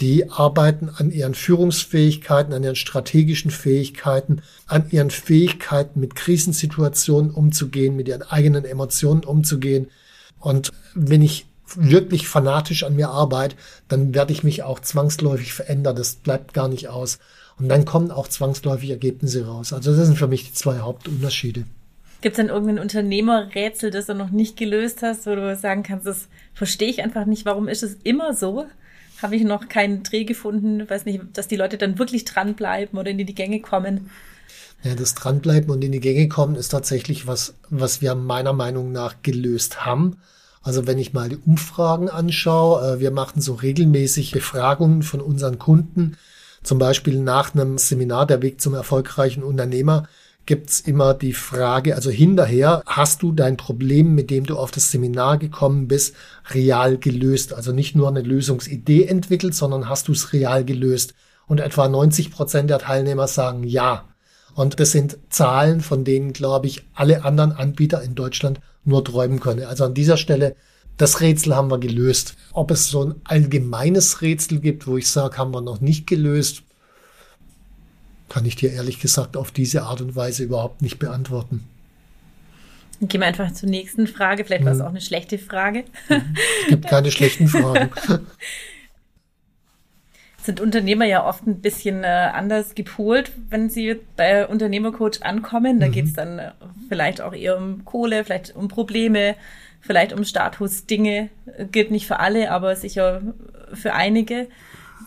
Die 0.00 0.30
arbeiten 0.30 0.90
an 0.90 1.10
ihren 1.10 1.34
Führungsfähigkeiten, 1.34 2.52
an 2.52 2.62
ihren 2.62 2.76
strategischen 2.76 3.50
Fähigkeiten, 3.50 4.42
an 4.66 4.90
ihren 4.90 5.10
Fähigkeiten, 5.10 6.00
mit 6.00 6.14
Krisensituationen 6.14 7.30
umzugehen, 7.30 7.96
mit 7.96 8.08
ihren 8.08 8.22
eigenen 8.22 8.64
Emotionen 8.64 9.24
umzugehen. 9.24 9.88
Und 10.38 10.70
wenn 10.94 11.22
ich 11.22 11.46
wirklich 11.74 12.28
fanatisch 12.28 12.84
an 12.84 12.96
mir 12.96 13.08
arbeite, 13.08 13.56
dann 13.88 14.14
werde 14.14 14.32
ich 14.32 14.44
mich 14.44 14.62
auch 14.62 14.80
zwangsläufig 14.80 15.52
verändern. 15.52 15.96
Das 15.96 16.14
bleibt 16.16 16.54
gar 16.54 16.68
nicht 16.68 16.88
aus. 16.88 17.18
Und 17.58 17.68
dann 17.68 17.84
kommen 17.84 18.10
auch 18.10 18.28
zwangsläufig 18.28 18.90
Ergebnisse 18.90 19.46
raus. 19.46 19.72
Also 19.72 19.94
das 19.94 20.06
sind 20.06 20.18
für 20.18 20.28
mich 20.28 20.44
die 20.44 20.54
zwei 20.54 20.80
Hauptunterschiede. 20.80 21.64
Gibt 22.20 22.34
es 22.34 22.36
denn 22.36 22.48
irgendein 22.48 22.78
Unternehmerrätsel, 22.78 23.90
das 23.90 24.06
du 24.06 24.14
noch 24.14 24.30
nicht 24.30 24.56
gelöst 24.56 25.02
hast, 25.02 25.26
wo 25.26 25.34
du 25.34 25.56
sagen 25.56 25.82
kannst, 25.82 26.06
das 26.06 26.28
verstehe 26.54 26.88
ich 26.88 27.02
einfach 27.02 27.26
nicht. 27.26 27.44
Warum 27.44 27.68
ist 27.68 27.82
es 27.82 27.94
immer 28.02 28.34
so? 28.34 28.66
habe 29.22 29.36
ich 29.36 29.44
noch 29.44 29.68
keinen 29.68 30.02
Dreh 30.02 30.24
gefunden. 30.24 30.88
Weiß 30.88 31.04
nicht, 31.04 31.20
dass 31.34 31.48
die 31.48 31.56
Leute 31.56 31.78
dann 31.78 31.98
wirklich 31.98 32.24
dranbleiben 32.24 32.98
oder 32.98 33.10
in 33.10 33.18
die 33.18 33.34
Gänge 33.34 33.60
kommen. 33.60 34.10
Ja, 34.82 34.94
das 34.94 35.14
Dranbleiben 35.14 35.70
und 35.70 35.82
in 35.82 35.92
die 35.92 36.00
Gänge 36.00 36.28
kommen 36.28 36.54
ist 36.54 36.68
tatsächlich 36.68 37.26
was, 37.26 37.54
was 37.70 38.02
wir 38.02 38.14
meiner 38.14 38.52
Meinung 38.52 38.92
nach 38.92 39.22
gelöst 39.22 39.86
haben. 39.86 40.18
Also 40.66 40.88
wenn 40.88 40.98
ich 40.98 41.12
mal 41.12 41.28
die 41.28 41.36
Umfragen 41.36 42.10
anschaue, 42.10 42.96
äh, 42.96 43.00
wir 43.00 43.12
machen 43.12 43.40
so 43.40 43.54
regelmäßig 43.54 44.32
Befragungen 44.32 45.04
von 45.04 45.20
unseren 45.20 45.60
Kunden, 45.60 46.16
zum 46.64 46.80
Beispiel 46.80 47.20
nach 47.20 47.54
einem 47.54 47.78
Seminar 47.78 48.26
Der 48.26 48.42
Weg 48.42 48.60
zum 48.60 48.74
erfolgreichen 48.74 49.44
Unternehmer 49.44 50.08
gibt's 50.44 50.80
immer 50.80 51.14
die 51.14 51.34
Frage, 51.34 51.94
also 51.94 52.10
hinterher, 52.10 52.82
hast 52.84 53.22
du 53.22 53.30
dein 53.30 53.56
Problem, 53.56 54.16
mit 54.16 54.28
dem 54.28 54.44
du 54.44 54.56
auf 54.56 54.72
das 54.72 54.90
Seminar 54.90 55.38
gekommen 55.38 55.86
bist, 55.86 56.16
real 56.50 56.98
gelöst? 56.98 57.52
Also 57.54 57.70
nicht 57.70 57.94
nur 57.94 58.08
eine 58.08 58.22
Lösungsidee 58.22 59.04
entwickelt, 59.04 59.54
sondern 59.54 59.88
hast 59.88 60.08
du 60.08 60.12
es 60.12 60.32
real 60.32 60.64
gelöst? 60.64 61.14
Und 61.46 61.60
etwa 61.60 61.88
90 61.88 62.32
Prozent 62.32 62.70
der 62.70 62.80
Teilnehmer 62.80 63.28
sagen 63.28 63.62
ja. 63.62 64.04
Und 64.56 64.80
das 64.80 64.90
sind 64.90 65.18
Zahlen, 65.28 65.82
von 65.82 66.04
denen, 66.04 66.32
glaube 66.32 66.66
ich, 66.66 66.82
alle 66.94 67.24
anderen 67.24 67.52
Anbieter 67.52 68.02
in 68.02 68.14
Deutschland 68.14 68.58
nur 68.86 69.04
träumen 69.04 69.38
können. 69.38 69.66
Also 69.66 69.84
an 69.84 69.92
dieser 69.92 70.16
Stelle, 70.16 70.56
das 70.96 71.20
Rätsel 71.20 71.54
haben 71.54 71.70
wir 71.70 71.78
gelöst. 71.78 72.36
Ob 72.54 72.70
es 72.70 72.88
so 72.88 73.04
ein 73.04 73.14
allgemeines 73.24 74.22
Rätsel 74.22 74.60
gibt, 74.60 74.86
wo 74.86 74.96
ich 74.96 75.10
sage, 75.10 75.36
haben 75.36 75.52
wir 75.52 75.60
noch 75.60 75.82
nicht 75.82 76.06
gelöst, 76.06 76.62
kann 78.30 78.46
ich 78.46 78.56
dir 78.56 78.72
ehrlich 78.72 78.98
gesagt 78.98 79.36
auf 79.36 79.50
diese 79.50 79.82
Art 79.82 80.00
und 80.00 80.16
Weise 80.16 80.44
überhaupt 80.44 80.80
nicht 80.80 80.98
beantworten. 80.98 81.62
Gehen 83.02 83.20
wir 83.20 83.28
einfach 83.28 83.52
zur 83.52 83.68
nächsten 83.68 84.06
Frage. 84.06 84.46
Vielleicht 84.46 84.64
war 84.64 84.72
es 84.72 84.80
auch 84.80 84.88
eine 84.88 85.02
schlechte 85.02 85.36
Frage. 85.36 85.84
Es 86.08 86.68
gibt 86.70 86.86
keine 86.86 87.10
schlechten 87.10 87.46
Fragen. 87.48 87.90
Sind 90.46 90.60
Unternehmer 90.60 91.04
ja 91.04 91.26
oft 91.26 91.44
ein 91.46 91.60
bisschen 91.60 92.04
äh, 92.04 92.06
anders 92.06 92.76
gepolt, 92.76 93.32
wenn 93.50 93.68
sie 93.68 94.00
bei 94.16 94.46
Unternehmercoach 94.46 95.22
ankommen. 95.22 95.80
Da 95.80 95.88
mhm. 95.88 95.92
geht 95.92 96.04
es 96.04 96.12
dann 96.12 96.38
äh, 96.38 96.52
vielleicht 96.88 97.20
auch 97.20 97.34
eher 97.34 97.58
um 97.58 97.84
Kohle, 97.84 98.22
vielleicht 98.22 98.54
um 98.54 98.68
Probleme, 98.68 99.34
vielleicht 99.80 100.12
um 100.12 100.22
Statusdinge. 100.22 101.30
Gilt 101.72 101.90
nicht 101.90 102.06
für 102.06 102.20
alle, 102.20 102.52
aber 102.52 102.76
sicher 102.76 103.22
für 103.72 103.92
einige. 103.92 104.46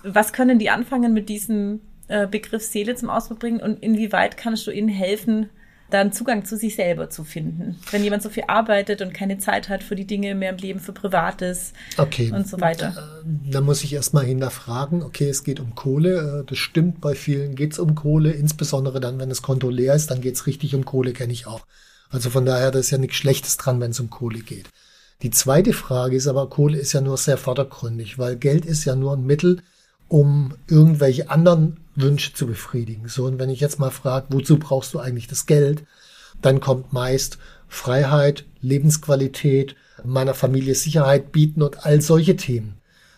Was 0.03 0.33
können 0.33 0.59
die 0.59 0.69
anfangen 0.69 1.13
mit 1.13 1.29
diesem 1.29 1.79
äh, 2.09 2.27
Begriff 2.27 2.63
Seele 2.63 2.95
zum 2.95 3.09
Ausdruck 3.09 3.39
bringen 3.39 3.61
und 3.61 3.81
inwieweit 3.81 4.35
kannst 4.35 4.67
du 4.67 4.71
ihnen 4.71 4.89
helfen, 4.89 5.49
da 5.89 6.01
einen 6.01 6.11
Zugang 6.11 6.45
zu 6.45 6.57
sich 6.57 6.75
selber 6.75 7.09
zu 7.09 7.23
finden. 7.23 7.79
Wenn 7.91 8.03
jemand 8.03 8.23
so 8.23 8.29
viel 8.29 8.43
arbeitet 8.47 9.01
und 9.01 9.13
keine 9.13 9.37
Zeit 9.37 9.69
hat 9.69 9.83
für 9.83 9.95
die 9.95 10.05
Dinge 10.05 10.35
mehr 10.35 10.51
im 10.51 10.57
Leben, 10.57 10.79
für 10.79 10.93
Privates 10.93 11.73
okay. 11.97 12.31
und 12.31 12.47
so 12.47 12.61
weiter. 12.61 13.23
Äh, 13.25 13.51
da 13.51 13.61
muss 13.61 13.83
ich 13.83 13.93
erstmal 13.93 14.25
hinterfragen, 14.25 15.03
okay, 15.03 15.29
es 15.29 15.43
geht 15.43 15.59
um 15.59 15.75
Kohle, 15.75 16.41
äh, 16.41 16.45
das 16.45 16.57
stimmt, 16.57 17.01
bei 17.01 17.15
vielen 17.15 17.55
geht 17.55 17.73
es 17.73 17.79
um 17.79 17.95
Kohle, 17.95 18.31
insbesondere 18.31 18.99
dann, 18.99 19.19
wenn 19.19 19.29
das 19.29 19.41
Konto 19.41 19.69
leer 19.69 19.95
ist, 19.95 20.11
dann 20.11 20.21
geht 20.21 20.35
es 20.35 20.47
richtig 20.47 20.75
um 20.75 20.85
Kohle, 20.85 21.13
kenne 21.13 21.33
ich 21.33 21.47
auch. 21.47 21.65
Also 22.09 22.29
von 22.29 22.45
daher, 22.45 22.71
da 22.71 22.79
ist 22.79 22.91
ja 22.91 22.97
nichts 22.97 23.17
Schlechtes 23.17 23.57
dran, 23.57 23.79
wenn 23.79 23.91
es 23.91 23.99
um 23.99 24.09
Kohle 24.09 24.39
geht. 24.39 24.69
Die 25.21 25.31
zweite 25.31 25.73
Frage 25.73 26.15
ist 26.15 26.27
aber, 26.27 26.49
Kohle 26.49 26.77
ist 26.77 26.93
ja 26.93 27.01
nur 27.01 27.17
sehr 27.17 27.37
vordergründig, 27.37 28.17
weil 28.17 28.37
Geld 28.37 28.65
ist 28.65 28.85
ja 28.85 28.95
nur 28.95 29.13
ein 29.13 29.25
Mittel, 29.25 29.61
um 30.09 30.55
irgendwelche 30.67 31.29
anderen 31.29 31.77
Wünsche 31.95 32.33
zu 32.33 32.47
befriedigen. 32.47 33.07
So, 33.07 33.25
und 33.25 33.39
wenn 33.39 33.49
ich 33.49 33.61
jetzt 33.61 33.79
mal 33.79 33.91
frage, 33.91 34.27
wozu 34.29 34.59
brauchst 34.59 34.93
du 34.93 34.99
eigentlich 34.99 35.27
das 35.27 35.45
Geld, 35.45 35.83
dann 36.41 36.59
kommt 36.59 36.91
meist 36.91 37.37
Freiheit, 37.67 38.45
Lebensqualität, 38.61 39.75
meiner 40.03 40.33
Familie 40.33 40.75
Sicherheit 40.75 41.31
bieten 41.31 41.61
und 41.61 41.85
all 41.85 42.01
solche 42.01 42.35
Themen. 42.35 42.75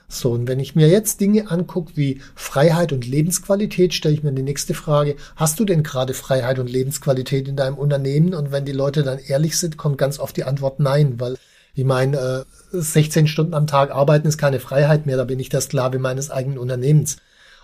So, 0.09 0.31
und 0.31 0.47
wenn 0.47 0.59
ich 0.59 0.75
mir 0.75 0.89
jetzt 0.89 1.21
Dinge 1.21 1.49
angucke 1.49 1.93
wie 1.95 2.19
Freiheit 2.35 2.91
und 2.91 3.07
Lebensqualität, 3.07 3.93
stelle 3.93 4.13
ich 4.13 4.23
mir 4.23 4.33
die 4.33 4.43
nächste 4.43 4.73
Frage, 4.73 5.15
hast 5.37 5.57
du 5.59 5.63
denn 5.63 5.83
gerade 5.83 6.13
Freiheit 6.13 6.59
und 6.59 6.69
Lebensqualität 6.69 7.47
in 7.47 7.55
deinem 7.55 7.77
Unternehmen? 7.77 8.33
Und 8.33 8.51
wenn 8.51 8.65
die 8.65 8.73
Leute 8.73 9.03
dann 9.03 9.19
ehrlich 9.19 9.57
sind, 9.57 9.77
kommt 9.77 9.97
ganz 9.97 10.19
oft 10.19 10.35
die 10.35 10.43
Antwort 10.43 10.81
nein, 10.81 11.17
weil 11.17 11.37
ich 11.73 11.85
meine, 11.85 12.45
16 12.71 13.27
Stunden 13.27 13.53
am 13.53 13.67
Tag 13.67 13.91
arbeiten 13.91 14.27
ist 14.27 14.37
keine 14.37 14.59
Freiheit 14.59 15.05
mehr, 15.05 15.17
da 15.17 15.23
bin 15.23 15.39
ich 15.39 15.49
der 15.49 15.61
Sklave 15.61 15.99
meines 15.99 16.29
eigenen 16.31 16.57
Unternehmens. 16.57 17.17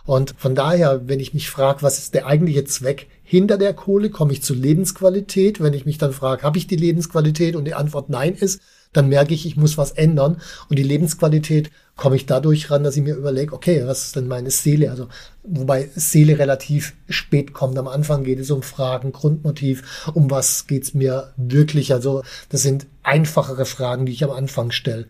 Und 0.05 0.35
von 0.37 0.55
daher, 0.55 1.01
wenn 1.07 1.19
ich 1.19 1.33
mich 1.33 1.49
frage, 1.49 1.81
was 1.81 1.97
ist 1.97 2.13
der 2.13 2.27
eigentliche 2.27 2.63
Zweck 2.63 3.07
hinter 3.23 3.57
der 3.57 3.73
Kohle, 3.73 4.09
komme 4.09 4.31
ich 4.31 4.41
zu 4.41 4.53
Lebensqualität. 4.53 5.61
Wenn 5.61 5.73
ich 5.73 5.85
mich 5.85 5.97
dann 5.97 6.13
frage, 6.13 6.43
habe 6.43 6.57
ich 6.57 6.65
die 6.65 6.77
Lebensqualität 6.77 7.57
und 7.57 7.65
die 7.65 7.73
Antwort 7.73 8.09
nein 8.09 8.33
ist, 8.33 8.61
dann 8.93 9.09
merke 9.09 9.33
ich, 9.33 9.45
ich 9.45 9.57
muss 9.57 9.77
was 9.77 9.91
ändern. 9.91 10.41
Und 10.69 10.79
die 10.79 10.83
Lebensqualität 10.83 11.71
komme 11.95 12.15
ich 12.15 12.25
dadurch 12.25 12.69
ran, 12.71 12.83
dass 12.83 12.95
ich 12.95 13.03
mir 13.03 13.15
überlege, 13.15 13.53
okay, 13.53 13.83
was 13.85 14.05
ist 14.05 14.15
denn 14.15 14.27
meine 14.27 14.51
Seele? 14.51 14.91
Also, 14.91 15.07
wobei 15.43 15.89
Seele 15.95 16.39
relativ 16.39 16.93
spät 17.09 17.53
kommt. 17.53 17.77
Am 17.77 17.87
Anfang 17.87 18.23
geht 18.23 18.39
es 18.39 18.51
um 18.51 18.63
Fragen, 18.63 19.11
Grundmotiv, 19.11 20.07
um 20.13 20.29
was 20.31 20.67
geht's 20.67 20.93
mir 20.93 21.33
wirklich? 21.37 21.93
Also, 21.93 22.23
das 22.49 22.61
sind 22.61 22.87
einfachere 23.03 23.65
Fragen, 23.65 24.05
die 24.05 24.13
ich 24.13 24.23
am 24.23 24.31
Anfang 24.31 24.71
stelle. 24.71 25.09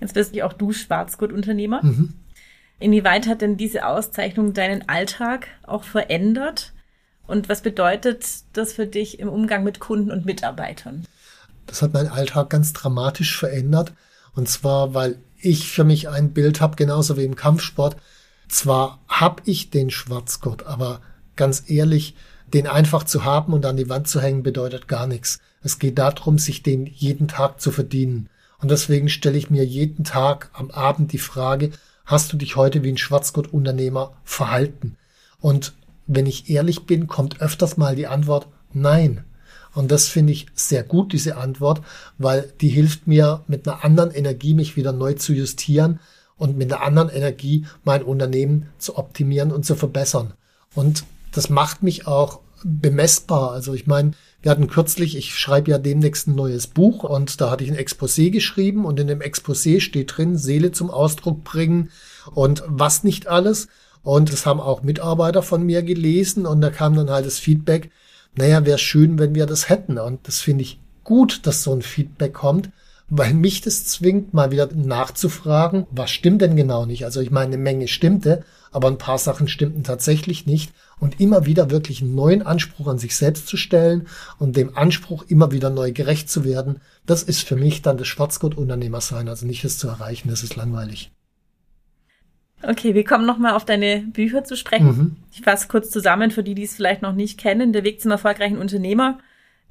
Jetzt 0.00 0.14
bist 0.14 0.34
du 0.34 0.44
auch 0.44 0.52
du 0.52 0.72
Schwarzgurt-Unternehmer. 0.72 1.84
Mhm. 1.84 2.14
Inwieweit 2.78 3.26
hat 3.26 3.40
denn 3.40 3.56
diese 3.56 3.86
Auszeichnung 3.86 4.52
deinen 4.52 4.88
Alltag 4.88 5.48
auch 5.62 5.84
verändert? 5.84 6.72
Und 7.26 7.48
was 7.48 7.62
bedeutet 7.62 8.24
das 8.52 8.72
für 8.72 8.86
dich 8.86 9.18
im 9.18 9.28
Umgang 9.28 9.64
mit 9.64 9.80
Kunden 9.80 10.10
und 10.10 10.26
Mitarbeitern? 10.26 11.06
Das 11.66 11.82
hat 11.82 11.92
meinen 11.92 12.08
Alltag 12.08 12.50
ganz 12.50 12.72
dramatisch 12.72 13.36
verändert. 13.36 13.92
Und 14.34 14.48
zwar, 14.48 14.94
weil 14.94 15.18
ich 15.38 15.70
für 15.70 15.84
mich 15.84 16.08
ein 16.08 16.32
Bild 16.32 16.60
habe, 16.60 16.76
genauso 16.76 17.16
wie 17.16 17.24
im 17.24 17.36
Kampfsport. 17.36 17.96
Zwar 18.48 19.00
habe 19.08 19.42
ich 19.44 19.70
den 19.70 19.90
Schwarzgurt, 19.90 20.66
aber 20.66 21.00
ganz 21.34 21.64
ehrlich, 21.68 22.14
den 22.52 22.66
einfach 22.66 23.04
zu 23.04 23.24
haben 23.24 23.52
und 23.52 23.66
an 23.66 23.76
die 23.76 23.88
Wand 23.88 24.08
zu 24.08 24.20
hängen, 24.20 24.42
bedeutet 24.42 24.88
gar 24.88 25.06
nichts. 25.06 25.40
Es 25.62 25.78
geht 25.78 25.98
darum, 25.98 26.38
sich 26.38 26.62
den 26.62 26.86
jeden 26.86 27.28
Tag 27.28 27.60
zu 27.60 27.72
verdienen. 27.72 28.28
Und 28.58 28.70
deswegen 28.70 29.08
stelle 29.08 29.36
ich 29.36 29.50
mir 29.50 29.64
jeden 29.64 30.04
Tag 30.04 30.50
am 30.52 30.70
Abend 30.70 31.12
die 31.12 31.18
Frage, 31.18 31.72
hast 32.04 32.32
du 32.32 32.36
dich 32.36 32.56
heute 32.56 32.82
wie 32.82 32.90
ein 32.90 32.98
Schwarzgurt-Unternehmer 32.98 34.16
verhalten? 34.24 34.96
Und 35.40 35.74
wenn 36.06 36.26
ich 36.26 36.48
ehrlich 36.48 36.86
bin, 36.86 37.08
kommt 37.08 37.40
öfters 37.40 37.76
mal 37.76 37.96
die 37.96 38.06
Antwort, 38.06 38.46
nein. 38.72 39.24
Und 39.76 39.92
das 39.92 40.08
finde 40.08 40.32
ich 40.32 40.46
sehr 40.54 40.82
gut, 40.82 41.12
diese 41.12 41.36
Antwort, 41.36 41.82
weil 42.16 42.50
die 42.62 42.70
hilft 42.70 43.06
mir 43.06 43.44
mit 43.46 43.68
einer 43.68 43.84
anderen 43.84 44.10
Energie, 44.10 44.54
mich 44.54 44.74
wieder 44.74 44.92
neu 44.92 45.12
zu 45.12 45.34
justieren 45.34 46.00
und 46.38 46.56
mit 46.56 46.72
einer 46.72 46.82
anderen 46.82 47.10
Energie 47.10 47.66
mein 47.84 48.02
Unternehmen 48.02 48.70
zu 48.78 48.96
optimieren 48.96 49.52
und 49.52 49.66
zu 49.66 49.74
verbessern. 49.74 50.32
Und 50.74 51.04
das 51.32 51.50
macht 51.50 51.82
mich 51.82 52.06
auch 52.06 52.40
bemessbar. 52.64 53.52
Also 53.52 53.74
ich 53.74 53.86
meine, 53.86 54.12
wir 54.40 54.50
hatten 54.50 54.66
kürzlich, 54.66 55.14
ich 55.14 55.38
schreibe 55.38 55.70
ja 55.70 55.76
demnächst 55.76 56.26
ein 56.26 56.34
neues 56.34 56.68
Buch 56.68 57.04
und 57.04 57.38
da 57.42 57.50
hatte 57.50 57.62
ich 57.62 57.70
ein 57.70 57.76
Exposé 57.76 58.30
geschrieben 58.30 58.86
und 58.86 58.98
in 58.98 59.08
dem 59.08 59.20
Exposé 59.20 59.80
steht 59.80 60.16
drin, 60.16 60.38
Seele 60.38 60.72
zum 60.72 60.88
Ausdruck 60.88 61.44
bringen 61.44 61.90
und 62.34 62.62
was 62.66 63.04
nicht 63.04 63.26
alles. 63.26 63.68
Und 64.02 64.32
das 64.32 64.46
haben 64.46 64.60
auch 64.60 64.82
Mitarbeiter 64.82 65.42
von 65.42 65.64
mir 65.64 65.82
gelesen 65.82 66.46
und 66.46 66.62
da 66.62 66.70
kam 66.70 66.94
dann 66.96 67.10
halt 67.10 67.26
das 67.26 67.38
Feedback, 67.38 67.90
naja, 68.36 68.64
wäre 68.64 68.78
schön, 68.78 69.18
wenn 69.18 69.34
wir 69.34 69.46
das 69.46 69.68
hätten. 69.68 69.98
Und 69.98 70.26
das 70.28 70.40
finde 70.40 70.62
ich 70.62 70.80
gut, 71.04 71.46
dass 71.46 71.62
so 71.62 71.72
ein 71.72 71.82
Feedback 71.82 72.34
kommt, 72.34 72.70
weil 73.08 73.34
mich 73.34 73.60
das 73.60 73.84
zwingt, 73.84 74.34
mal 74.34 74.50
wieder 74.50 74.68
nachzufragen, 74.74 75.86
was 75.90 76.10
stimmt 76.10 76.42
denn 76.42 76.56
genau 76.56 76.86
nicht. 76.86 77.04
Also 77.04 77.20
ich 77.20 77.30
meine, 77.30 77.54
eine 77.54 77.62
Menge 77.62 77.88
stimmte, 77.88 78.44
aber 78.72 78.88
ein 78.88 78.98
paar 78.98 79.18
Sachen 79.18 79.48
stimmten 79.48 79.84
tatsächlich 79.84 80.46
nicht. 80.46 80.72
Und 80.98 81.20
immer 81.20 81.44
wieder 81.44 81.70
wirklich 81.70 82.00
einen 82.00 82.14
neuen 82.14 82.42
Anspruch 82.42 82.88
an 82.88 82.98
sich 82.98 83.16
selbst 83.16 83.46
zu 83.46 83.56
stellen 83.56 84.08
und 84.38 84.56
dem 84.56 84.76
Anspruch 84.76 85.24
immer 85.28 85.52
wieder 85.52 85.68
neu 85.68 85.92
gerecht 85.92 86.30
zu 86.30 86.44
werden, 86.44 86.80
das 87.04 87.22
ist 87.22 87.42
für 87.42 87.56
mich 87.56 87.82
dann 87.82 87.98
das 87.98 88.08
Schwarzgurt-Unternehmer 88.08 89.02
sein, 89.02 89.28
also 89.28 89.46
nicht 89.46 89.62
es 89.64 89.76
zu 89.76 89.88
erreichen, 89.88 90.30
das 90.30 90.42
ist 90.42 90.56
langweilig. 90.56 91.12
Okay, 92.62 92.94
wir 92.94 93.04
kommen 93.04 93.26
nochmal 93.26 93.54
auf 93.54 93.64
deine 93.64 93.98
Bücher 94.00 94.44
zu 94.44 94.56
sprechen. 94.56 94.86
Mhm. 94.86 95.16
Ich 95.32 95.42
fasse 95.42 95.68
kurz 95.68 95.90
zusammen, 95.90 96.30
für 96.30 96.42
die, 96.42 96.54
die 96.54 96.64
es 96.64 96.74
vielleicht 96.74 97.02
noch 97.02 97.12
nicht 97.12 97.38
kennen. 97.38 97.72
Der 97.72 97.84
Weg 97.84 98.00
zum 98.00 98.10
erfolgreichen 98.10 98.58
Unternehmer. 98.58 99.18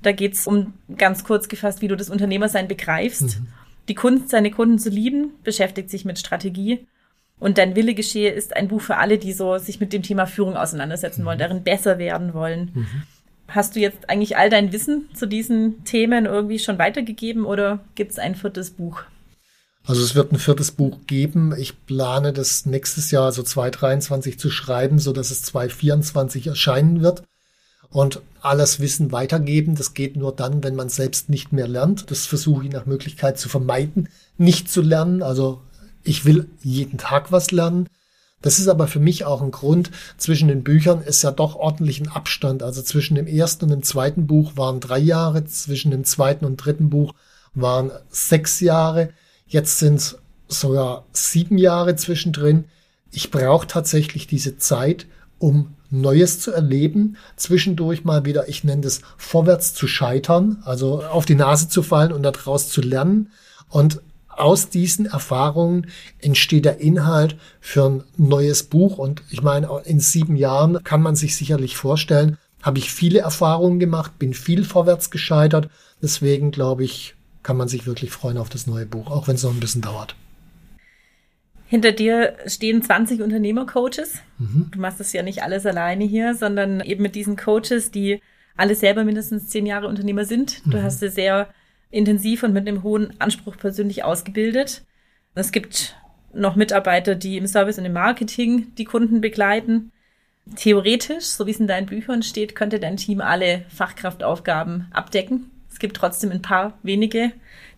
Da 0.01 0.11
geht's 0.11 0.45
um 0.45 0.73
ganz 0.97 1.23
kurz 1.23 1.47
gefasst, 1.47 1.81
wie 1.81 1.87
du 1.87 1.97
das 1.97 2.09
Unternehmersein 2.09 2.67
begreifst. 2.67 3.39
Mhm. 3.39 3.47
Die 3.87 3.95
Kunst, 3.95 4.29
seine 4.29 4.51
Kunden 4.51 4.79
zu 4.79 4.89
lieben, 4.89 5.31
beschäftigt 5.43 5.89
sich 5.89 6.05
mit 6.05 6.19
Strategie. 6.19 6.85
Und 7.39 7.57
Dein 7.57 7.75
Wille 7.75 7.93
geschehe 7.93 8.31
ist 8.31 8.55
ein 8.55 8.67
Buch 8.67 8.81
für 8.81 8.97
alle, 8.97 9.17
die 9.17 9.33
so 9.33 9.57
sich 9.57 9.79
mit 9.79 9.91
dem 9.91 10.03
Thema 10.03 10.25
Führung 10.25 10.55
auseinandersetzen 10.55 11.21
mhm. 11.21 11.25
wollen, 11.25 11.39
darin 11.39 11.63
besser 11.63 11.97
werden 11.97 12.33
wollen. 12.33 12.71
Mhm. 12.73 13.03
Hast 13.47 13.75
du 13.75 13.79
jetzt 13.79 14.09
eigentlich 14.09 14.37
all 14.37 14.49
dein 14.49 14.71
Wissen 14.71 15.09
zu 15.13 15.25
diesen 15.27 15.83
Themen 15.83 16.25
irgendwie 16.25 16.59
schon 16.59 16.79
weitergegeben 16.79 17.45
oder 17.45 17.79
gibt's 17.95 18.17
ein 18.17 18.35
viertes 18.35 18.71
Buch? 18.71 19.03
Also 19.85 20.01
es 20.03 20.15
wird 20.15 20.31
ein 20.31 20.39
viertes 20.39 20.71
Buch 20.71 20.99
geben. 21.05 21.53
Ich 21.57 21.85
plane 21.85 22.33
das 22.33 22.65
nächstes 22.65 23.11
Jahr, 23.11 23.25
also 23.25 23.43
2023 23.43 24.39
zu 24.39 24.49
schreiben, 24.49 24.97
so 24.97 25.13
dass 25.13 25.29
es 25.29 25.43
2024 25.43 26.47
erscheinen 26.47 27.01
wird. 27.01 27.23
Und 27.89 28.21
alles 28.41 28.79
Wissen 28.79 29.11
weitergeben, 29.11 29.75
das 29.75 29.93
geht 29.93 30.17
nur 30.17 30.35
dann, 30.35 30.63
wenn 30.63 30.75
man 30.75 30.89
selbst 30.89 31.29
nicht 31.29 31.53
mehr 31.53 31.67
lernt. 31.67 32.09
Das 32.09 32.25
versuche 32.25 32.65
ich 32.65 32.71
nach 32.71 32.87
Möglichkeit 32.87 33.39
zu 33.39 33.47
vermeiden, 33.47 34.09
nicht 34.37 34.69
zu 34.71 34.81
lernen. 34.81 35.21
Also 35.21 35.61
ich 36.03 36.25
will 36.25 36.49
jeden 36.61 36.97
Tag 36.97 37.31
was 37.31 37.51
lernen. 37.51 37.87
Das 38.41 38.59
ist 38.59 38.67
aber 38.67 38.87
für 38.87 38.99
mich 38.99 39.25
auch 39.25 39.41
ein 39.41 39.51
Grund. 39.51 39.91
Zwischen 40.17 40.47
den 40.47 40.63
Büchern 40.63 41.01
ist 41.01 41.23
ja 41.23 41.31
doch 41.31 41.55
ordentlich 41.55 42.01
ein 42.01 42.09
Abstand. 42.09 42.63
Also 42.63 42.81
zwischen 42.81 43.15
dem 43.15 43.27
ersten 43.27 43.65
und 43.65 43.71
dem 43.71 43.83
zweiten 43.83 44.27
Buch 44.27 44.53
waren 44.55 44.79
drei 44.79 44.99
Jahre, 44.99 45.45
zwischen 45.45 45.91
dem 45.91 46.03
zweiten 46.03 46.45
und 46.45 46.57
dritten 46.57 46.89
Buch 46.89 47.13
waren 47.53 47.91
sechs 48.09 48.59
Jahre. 48.59 49.09
Jetzt 49.47 49.79
sind 49.79 49.95
es 49.95 50.17
sogar 50.47 51.05
sieben 51.11 51.57
Jahre 51.57 51.95
zwischendrin. 51.95 52.65
Ich 53.11 53.31
brauche 53.31 53.67
tatsächlich 53.67 54.27
diese 54.27 54.57
Zeit, 54.57 55.07
um 55.37 55.75
Neues 55.91 56.39
zu 56.39 56.51
erleben, 56.51 57.17
zwischendurch 57.35 58.03
mal 58.03 58.25
wieder, 58.25 58.49
ich 58.49 58.63
nenne 58.63 58.81
das 58.81 59.01
vorwärts 59.17 59.73
zu 59.73 59.87
scheitern, 59.87 60.61
also 60.65 61.03
auf 61.03 61.25
die 61.25 61.35
Nase 61.35 61.69
zu 61.69 61.83
fallen 61.83 62.11
und 62.11 62.23
daraus 62.23 62.69
zu 62.69 62.81
lernen. 62.81 63.31
Und 63.69 64.01
aus 64.27 64.69
diesen 64.69 65.05
Erfahrungen 65.05 65.87
entsteht 66.19 66.65
der 66.65 66.79
Inhalt 66.79 67.37
für 67.61 67.85
ein 67.85 68.03
neues 68.17 68.63
Buch. 68.63 68.97
Und 68.97 69.23
ich 69.29 69.41
meine, 69.41 69.69
in 69.85 69.99
sieben 69.99 70.35
Jahren 70.35 70.83
kann 70.83 71.01
man 71.01 71.15
sich 71.15 71.37
sicherlich 71.37 71.77
vorstellen, 71.77 72.37
habe 72.61 72.79
ich 72.79 72.91
viele 72.91 73.19
Erfahrungen 73.19 73.79
gemacht, 73.79 74.17
bin 74.19 74.33
viel 74.33 74.65
vorwärts 74.65 75.11
gescheitert. 75.11 75.69
Deswegen 76.01 76.51
glaube 76.51 76.83
ich, 76.83 77.14
kann 77.45 77.57
man 77.57 77.67
sich 77.67 77.85
wirklich 77.85 78.11
freuen 78.11 78.37
auf 78.37 78.49
das 78.49 78.65
neue 78.65 78.87
Buch, 78.87 79.11
auch 79.11 79.27
wenn 79.27 79.35
es 79.35 79.43
noch 79.43 79.53
ein 79.53 79.59
bisschen 79.59 79.83
dauert. 79.83 80.15
Hinter 81.67 81.91
dir 81.91 82.35
stehen 82.47 82.81
20 82.81 83.21
Unternehmercoaches. 83.21 84.15
Mhm. 84.39 84.69
Du 84.71 84.79
machst 84.79 84.99
das 84.99 85.13
ja 85.13 85.21
nicht 85.21 85.43
alles 85.43 85.65
alleine 85.65 86.05
hier, 86.05 86.33
sondern 86.33 86.81
eben 86.81 87.03
mit 87.03 87.15
diesen 87.15 87.37
Coaches, 87.37 87.91
die 87.91 88.19
alle 88.57 88.73
selber 88.75 89.03
mindestens 89.03 89.47
zehn 89.47 89.65
Jahre 89.65 89.87
Unternehmer 89.87 90.25
sind. 90.25 90.65
Du 90.65 90.77
mhm. 90.77 90.83
hast 90.83 90.99
sie 90.99 91.09
sehr 91.09 91.49
intensiv 91.91 92.41
und 92.43 92.53
mit 92.53 92.67
einem 92.67 92.81
hohen 92.81 93.13
Anspruch 93.21 93.57
persönlich 93.57 94.03
ausgebildet. 94.03 94.83
Es 95.35 95.51
gibt 95.51 95.95
noch 96.33 96.55
Mitarbeiter, 96.55 97.13
die 97.13 97.37
im 97.37 97.47
Service 97.47 97.77
und 97.77 97.85
im 97.85 97.93
Marketing 97.93 98.73
die 98.75 98.85
Kunden 98.85 99.21
begleiten. 99.21 99.91
Theoretisch, 100.55 101.25
so 101.25 101.45
wie 101.45 101.51
es 101.51 101.59
in 101.59 101.67
deinen 101.67 101.85
Büchern 101.85 102.23
steht, 102.23 102.55
könnte 102.55 102.79
dein 102.79 102.97
Team 102.97 103.21
alle 103.21 103.65
Fachkraftaufgaben 103.69 104.87
abdecken. 104.91 105.51
Es 105.75 105.79
gibt 105.79 105.97
trotzdem 105.97 106.31
ein 106.31 106.41
paar 106.41 106.79
wenige, 106.83 107.33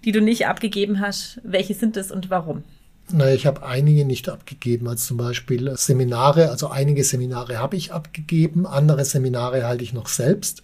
die 0.06 0.12
du 0.12 0.22
nicht 0.22 0.46
abgegeben 0.46 1.00
hast. 1.00 1.42
Welche 1.44 1.74
sind 1.74 1.98
es 1.98 2.12
und 2.12 2.30
warum? 2.30 2.64
Naja, 3.12 3.34
ich 3.34 3.48
habe 3.48 3.66
einige 3.66 4.06
nicht 4.06 4.30
abgegeben, 4.30 4.88
als 4.88 5.08
zum 5.08 5.18
Beispiel 5.18 5.76
Seminare. 5.76 6.52
Also 6.52 6.68
einige 6.68 7.04
Seminare 7.04 7.58
habe 7.58 7.76
ich 7.76 7.94
abgegeben, 7.94 8.68
andere 8.68 9.04
Seminare 9.04 9.66
halte 9.66 9.84
ich 9.84 9.94
noch 9.94 10.10
selbst. 10.10 10.62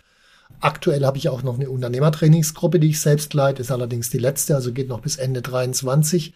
Aktuell 0.60 1.04
habe 1.04 1.18
ich 1.18 1.28
auch 1.28 1.42
noch 1.42 1.56
eine 1.56 1.72
Unternehmertrainingsgruppe, 1.72 2.80
die 2.80 2.90
ich 2.90 3.02
selbst 3.02 3.34
leite, 3.34 3.64
ist 3.64 3.72
allerdings 3.72 4.12
die 4.12 4.20
letzte, 4.20 4.54
also 4.54 4.72
geht 4.72 4.88
noch 4.88 5.00
bis 5.00 5.16
Ende 5.16 5.42
23. 5.42 6.36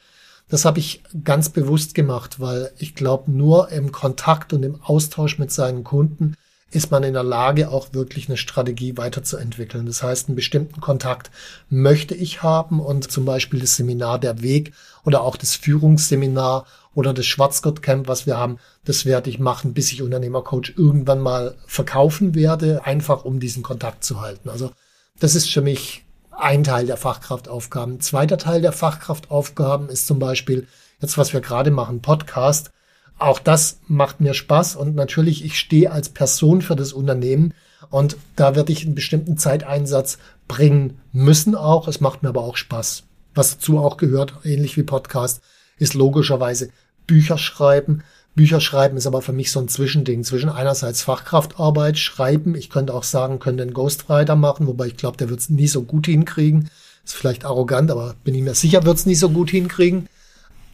Das 0.49 0.65
habe 0.65 0.79
ich 0.79 1.03
ganz 1.23 1.49
bewusst 1.49 1.93
gemacht, 1.93 2.39
weil 2.39 2.71
ich 2.79 2.95
glaube, 2.95 3.31
nur 3.31 3.69
im 3.69 3.91
Kontakt 3.91 4.51
und 4.51 4.63
im 4.63 4.81
Austausch 4.81 5.37
mit 5.37 5.51
seinen 5.51 5.83
Kunden 5.83 6.33
ist 6.69 6.91
man 6.91 7.03
in 7.03 7.13
der 7.13 7.23
Lage, 7.23 7.69
auch 7.69 7.93
wirklich 7.93 8.27
eine 8.27 8.37
Strategie 8.37 8.97
weiterzuentwickeln. 8.97 9.85
Das 9.85 10.03
heißt, 10.03 10.27
einen 10.27 10.35
bestimmten 10.35 10.81
Kontakt 10.81 11.31
möchte 11.69 12.13
ich 12.13 12.43
haben 12.43 12.81
und 12.81 13.09
zum 13.09 13.23
Beispiel 13.23 13.61
das 13.61 13.77
Seminar 13.77 14.19
Der 14.19 14.41
Weg 14.41 14.73
oder 15.05 15.21
auch 15.21 15.37
das 15.37 15.55
Führungsseminar 15.55 16.65
oder 16.93 17.13
das 17.13 17.25
Schwarzgott 17.25 17.81
Camp, 17.81 18.07
was 18.07 18.25
wir 18.25 18.37
haben, 18.37 18.57
das 18.83 19.05
werde 19.05 19.29
ich 19.29 19.39
machen, 19.39 19.73
bis 19.73 19.91
ich 19.91 20.01
Unternehmercoach 20.01 20.73
irgendwann 20.75 21.21
mal 21.21 21.55
verkaufen 21.67 22.35
werde, 22.35 22.85
einfach 22.85 23.23
um 23.23 23.39
diesen 23.39 23.63
Kontakt 23.63 24.03
zu 24.03 24.19
halten. 24.19 24.49
Also 24.49 24.71
das 25.19 25.35
ist 25.35 25.49
für 25.49 25.61
mich 25.61 26.03
ein 26.31 26.63
Teil 26.63 26.85
der 26.85 26.97
Fachkraftaufgaben. 26.97 28.01
Zweiter 28.01 28.37
Teil 28.37 28.61
der 28.61 28.71
Fachkraftaufgaben 28.73 29.89
ist 29.89 30.07
zum 30.07 30.19
Beispiel 30.19 30.67
jetzt, 30.99 31.17
was 31.17 31.33
wir 31.33 31.41
gerade 31.41 31.71
machen, 31.71 32.01
Podcast. 32.01 32.71
Auch 33.19 33.39
das 33.39 33.79
macht 33.87 34.21
mir 34.21 34.33
Spaß 34.33 34.75
und 34.75 34.95
natürlich, 34.95 35.43
ich 35.43 35.57
stehe 35.57 35.91
als 35.91 36.09
Person 36.09 36.61
für 36.61 36.75
das 36.75 36.93
Unternehmen 36.93 37.53
und 37.89 38.17
da 38.35 38.55
werde 38.55 38.71
ich 38.71 38.85
einen 38.85 38.95
bestimmten 38.95 39.37
Zeiteinsatz 39.37 40.19
bringen 40.47 40.99
müssen 41.11 41.55
auch. 41.55 41.87
Es 41.87 41.99
macht 41.99 42.23
mir 42.23 42.29
aber 42.29 42.43
auch 42.43 42.57
Spaß. 42.57 43.03
Was 43.33 43.55
dazu 43.55 43.79
auch 43.79 43.97
gehört, 43.97 44.33
ähnlich 44.43 44.77
wie 44.77 44.83
Podcast, 44.83 45.41
ist 45.77 45.93
logischerweise 45.93 46.69
Bücher 47.05 47.37
schreiben. 47.37 48.03
Bücher 48.35 48.61
schreiben 48.61 48.97
ist 48.97 49.07
aber 49.07 49.23
für 49.23 49.33
mich 49.33 49.51
so 49.51 49.59
ein 49.59 49.67
Zwischending 49.67 50.23
zwischen 50.23 50.49
einerseits 50.49 51.01
Fachkraftarbeit, 51.01 51.97
Schreiben. 51.97 52.53
Ich 52.53 52.69
könnte 52.69 52.93
auch 52.93 53.03
sagen, 53.03 53.39
könnte 53.39 53.63
einen 53.63 53.73
Ghostwriter 53.73 54.35
machen, 54.35 54.67
wobei 54.67 54.87
ich 54.87 54.97
glaube, 54.97 55.17
der 55.17 55.29
wird 55.29 55.39
es 55.39 55.49
nie 55.49 55.67
so 55.67 55.81
gut 55.81 56.05
hinkriegen. 56.05 56.69
Ist 57.03 57.15
vielleicht 57.15 57.45
arrogant, 57.45 57.89
aber 57.89 58.15
bin 58.23 58.35
ich 58.35 58.43
mir 58.43 58.53
sicher, 58.53 58.85
wird 58.85 58.97
es 58.97 59.07
nie 59.07 59.15
so 59.15 59.29
gut 59.29 59.49
hinkriegen. 59.49 60.07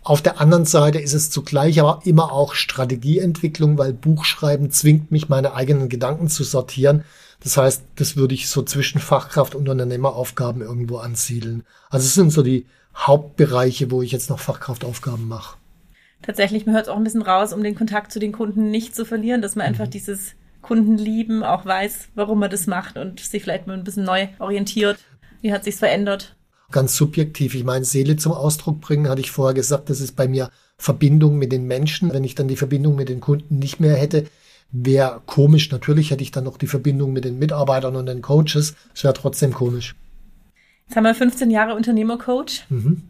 Auf 0.03 0.21
der 0.21 0.41
anderen 0.41 0.65
Seite 0.65 0.99
ist 0.99 1.13
es 1.13 1.29
zugleich 1.29 1.79
aber 1.79 2.01
immer 2.03 2.31
auch 2.33 2.55
Strategieentwicklung, 2.55 3.77
weil 3.77 3.93
Buchschreiben 3.93 4.69
zwingt 4.69 5.11
mich, 5.11 5.29
meine 5.29 5.53
eigenen 5.53 5.87
Gedanken 5.87 6.27
zu 6.27 6.43
sortieren. 6.43 7.05
Das 7.41 7.55
heißt, 7.55 7.83
das 7.95 8.17
würde 8.17 8.33
ich 8.33 8.49
so 8.49 8.63
zwischen 8.63 8.99
Fachkraft 8.99 9.55
und 9.55 9.69
Unternehmeraufgaben 9.69 10.61
irgendwo 10.61 10.97
ansiedeln. 10.97 11.63
Also 11.89 12.05
es 12.05 12.15
sind 12.15 12.31
so 12.31 12.43
die 12.43 12.65
Hauptbereiche, 12.95 13.91
wo 13.91 14.01
ich 14.01 14.11
jetzt 14.11 14.29
noch 14.29 14.39
Fachkraftaufgaben 14.39 15.27
mache. 15.27 15.57
Tatsächlich, 16.21 16.65
man 16.65 16.75
hört 16.75 16.85
es 16.85 16.89
auch 16.89 16.97
ein 16.97 17.03
bisschen 17.03 17.21
raus, 17.21 17.53
um 17.53 17.63
den 17.63 17.75
Kontakt 17.75 18.11
zu 18.11 18.19
den 18.19 18.31
Kunden 18.33 18.71
nicht 18.71 18.95
zu 18.95 19.05
verlieren, 19.05 19.41
dass 19.41 19.55
man 19.55 19.65
mhm. 19.65 19.73
einfach 19.73 19.87
dieses 19.87 20.33
Kundenlieben 20.61 21.43
auch 21.43 21.65
weiß, 21.65 22.09
warum 22.15 22.39
man 22.39 22.49
das 22.49 22.67
macht 22.67 22.97
und 22.97 23.19
sich 23.19 23.43
vielleicht 23.43 23.67
mal 23.67 23.77
ein 23.77 23.83
bisschen 23.83 24.05
neu 24.05 24.27
orientiert. 24.39 24.97
Wie 25.41 25.53
hat 25.53 25.63
sich's 25.63 25.79
verändert? 25.79 26.35
Ganz 26.73 26.97
subjektiv. 26.97 27.55
Ich 27.55 27.63
meine, 27.63 27.86
Seele 27.86 28.17
zum 28.17 28.33
Ausdruck 28.33 28.81
bringen, 28.81 29.07
hatte 29.07 29.21
ich 29.21 29.31
vorher 29.31 29.53
gesagt, 29.53 29.89
das 29.89 30.01
ist 30.01 30.15
bei 30.15 30.27
mir 30.27 30.49
Verbindung 30.77 31.38
mit 31.38 31.53
den 31.53 31.65
Menschen. 31.65 32.12
Wenn 32.12 32.25
ich 32.25 32.36
dann 32.36 32.49
die 32.49 32.57
Verbindung 32.57 32.95
mit 32.95 33.07
den 33.07 33.21
Kunden 33.21 33.59
nicht 33.59 33.79
mehr 33.79 33.95
hätte, 33.95 34.25
wäre 34.71 35.21
komisch. 35.25 35.71
Natürlich 35.71 36.12
hätte 36.12 36.23
ich 36.23 36.31
dann 36.31 36.43
noch 36.43 36.57
die 36.57 36.67
Verbindung 36.67 37.13
mit 37.13 37.23
den 37.23 37.39
Mitarbeitern 37.39 37.95
und 37.95 38.07
den 38.07 38.21
Coaches. 38.21 38.75
Es 38.93 39.03
wäre 39.03 39.13
trotzdem 39.13 39.53
komisch. 39.53 39.95
Jetzt 40.88 40.97
haben 40.97 41.05
wir 41.05 41.15
15 41.15 41.49
Jahre 41.49 41.75
Unternehmercoach. 41.75 42.65
Mhm. 42.69 43.03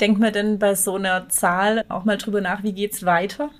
Denkt 0.00 0.18
man 0.18 0.32
denn 0.32 0.58
bei 0.58 0.74
so 0.74 0.96
einer 0.96 1.28
Zahl 1.28 1.84
auch 1.88 2.04
mal 2.04 2.16
drüber 2.16 2.40
nach, 2.40 2.62
wie 2.62 2.72
geht's 2.72 3.04
weiter? 3.04 3.50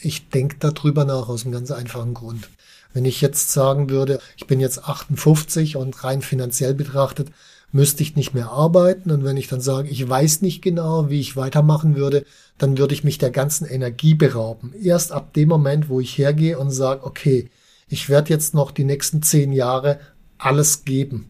Ich 0.00 0.28
denke 0.30 0.56
darüber 0.58 1.04
nach 1.04 1.28
aus 1.28 1.44
einem 1.44 1.52
ganz 1.52 1.70
einfachen 1.70 2.14
Grund. 2.14 2.48
Wenn 2.92 3.04
ich 3.04 3.20
jetzt 3.20 3.52
sagen 3.52 3.90
würde, 3.90 4.20
ich 4.36 4.46
bin 4.46 4.58
jetzt 4.58 4.88
58 4.88 5.76
und 5.76 6.02
rein 6.02 6.22
finanziell 6.22 6.74
betrachtet 6.74 7.30
müsste 7.72 8.02
ich 8.02 8.16
nicht 8.16 8.34
mehr 8.34 8.50
arbeiten. 8.50 9.10
Und 9.10 9.24
wenn 9.24 9.36
ich 9.36 9.48
dann 9.48 9.60
sage, 9.60 9.88
ich 9.88 10.08
weiß 10.08 10.42
nicht 10.42 10.62
genau, 10.62 11.10
wie 11.10 11.20
ich 11.20 11.36
weitermachen 11.36 11.96
würde, 11.96 12.24
dann 12.58 12.78
würde 12.78 12.94
ich 12.94 13.04
mich 13.04 13.18
der 13.18 13.30
ganzen 13.30 13.66
Energie 13.66 14.14
berauben. 14.14 14.72
Erst 14.82 15.12
ab 15.12 15.34
dem 15.34 15.48
Moment, 15.48 15.88
wo 15.88 16.00
ich 16.00 16.16
hergehe 16.16 16.58
und 16.58 16.70
sage, 16.70 17.04
okay, 17.04 17.50
ich 17.88 18.08
werde 18.08 18.30
jetzt 18.30 18.54
noch 18.54 18.70
die 18.70 18.84
nächsten 18.84 19.22
zehn 19.22 19.52
Jahre 19.52 20.00
alles 20.38 20.84
geben. 20.84 21.28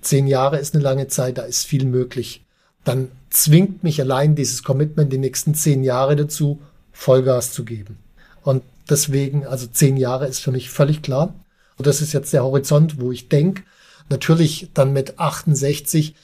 Zehn 0.00 0.26
Jahre 0.26 0.58
ist 0.58 0.74
eine 0.74 0.84
lange 0.84 1.08
Zeit, 1.08 1.38
da 1.38 1.42
ist 1.42 1.66
viel 1.66 1.84
möglich. 1.84 2.44
Dann 2.84 3.10
zwingt 3.30 3.82
mich 3.82 4.00
allein 4.00 4.34
dieses 4.34 4.62
Commitment 4.62 5.12
die 5.12 5.18
nächsten 5.18 5.54
zehn 5.54 5.82
Jahre 5.82 6.16
dazu, 6.16 6.60
Vollgas 6.92 7.52
zu 7.52 7.64
geben. 7.64 7.98
Und 8.42 8.62
deswegen, 8.88 9.46
also 9.46 9.66
zehn 9.66 9.96
Jahre 9.96 10.26
ist 10.26 10.40
für 10.40 10.52
mich 10.52 10.70
völlig 10.70 11.02
klar. 11.02 11.34
Und 11.76 11.86
das 11.86 12.00
ist 12.00 12.12
jetzt 12.12 12.32
der 12.32 12.44
Horizont, 12.44 13.00
wo 13.00 13.12
ich 13.12 13.28
denke, 13.28 13.62
Natürlich 14.08 14.70
dann 14.74 14.92
mit 14.92 15.18
68. 15.18 16.14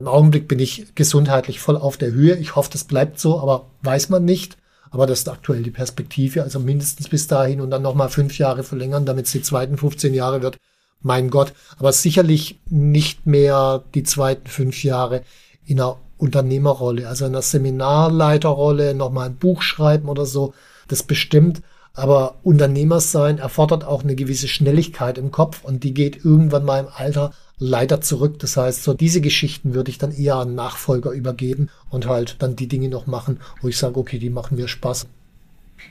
Im 0.00 0.08
Augenblick 0.08 0.48
bin 0.48 0.58
ich 0.58 0.94
gesundheitlich 0.94 1.60
voll 1.60 1.76
auf 1.76 1.96
der 1.96 2.12
Höhe. 2.12 2.36
Ich 2.36 2.56
hoffe, 2.56 2.70
das 2.72 2.84
bleibt 2.84 3.18
so, 3.18 3.40
aber 3.40 3.66
weiß 3.82 4.08
man 4.10 4.24
nicht. 4.24 4.56
Aber 4.90 5.06
das 5.06 5.20
ist 5.20 5.28
aktuell 5.28 5.62
die 5.62 5.70
Perspektive, 5.70 6.42
also 6.42 6.60
mindestens 6.60 7.08
bis 7.08 7.26
dahin 7.26 7.60
und 7.60 7.70
dann 7.70 7.82
nochmal 7.82 8.08
fünf 8.08 8.38
Jahre 8.38 8.62
verlängern, 8.62 9.04
damit 9.04 9.26
es 9.26 9.32
die 9.32 9.42
zweiten 9.42 9.76
15 9.76 10.14
Jahre 10.14 10.42
wird. 10.42 10.58
Mein 11.00 11.30
Gott, 11.30 11.52
aber 11.78 11.92
sicherlich 11.92 12.58
nicht 12.68 13.26
mehr 13.26 13.84
die 13.94 14.02
zweiten 14.02 14.48
fünf 14.48 14.82
Jahre 14.82 15.22
in 15.64 15.80
einer 15.80 15.98
Unternehmerrolle, 16.16 17.06
also 17.06 17.26
in 17.26 17.32
einer 17.32 17.42
Seminarleiterrolle, 17.42 18.94
nochmal 18.94 19.28
ein 19.28 19.36
Buch 19.36 19.62
schreiben 19.62 20.08
oder 20.08 20.26
so. 20.26 20.54
Das 20.88 21.02
bestimmt. 21.02 21.62
Aber 21.98 22.36
Unternehmer 22.44 23.00
sein 23.00 23.38
erfordert 23.38 23.82
auch 23.82 24.04
eine 24.04 24.14
gewisse 24.14 24.46
Schnelligkeit 24.46 25.18
im 25.18 25.32
Kopf 25.32 25.64
und 25.64 25.82
die 25.82 25.92
geht 25.92 26.24
irgendwann 26.24 26.64
mal 26.64 26.78
im 26.78 26.88
Alter 26.94 27.32
leider 27.58 28.00
zurück. 28.00 28.38
Das 28.38 28.56
heißt, 28.56 28.84
so 28.84 28.94
diese 28.94 29.20
Geschichten 29.20 29.74
würde 29.74 29.90
ich 29.90 29.98
dann 29.98 30.12
eher 30.12 30.36
an 30.36 30.54
Nachfolger 30.54 31.10
übergeben 31.10 31.70
und 31.90 32.06
halt 32.06 32.36
dann 32.38 32.54
die 32.54 32.68
Dinge 32.68 32.88
noch 32.88 33.08
machen, 33.08 33.40
wo 33.62 33.66
ich 33.66 33.76
sage, 33.76 33.98
okay, 33.98 34.20
die 34.20 34.30
machen 34.30 34.56
mir 34.56 34.68
Spaß. 34.68 35.08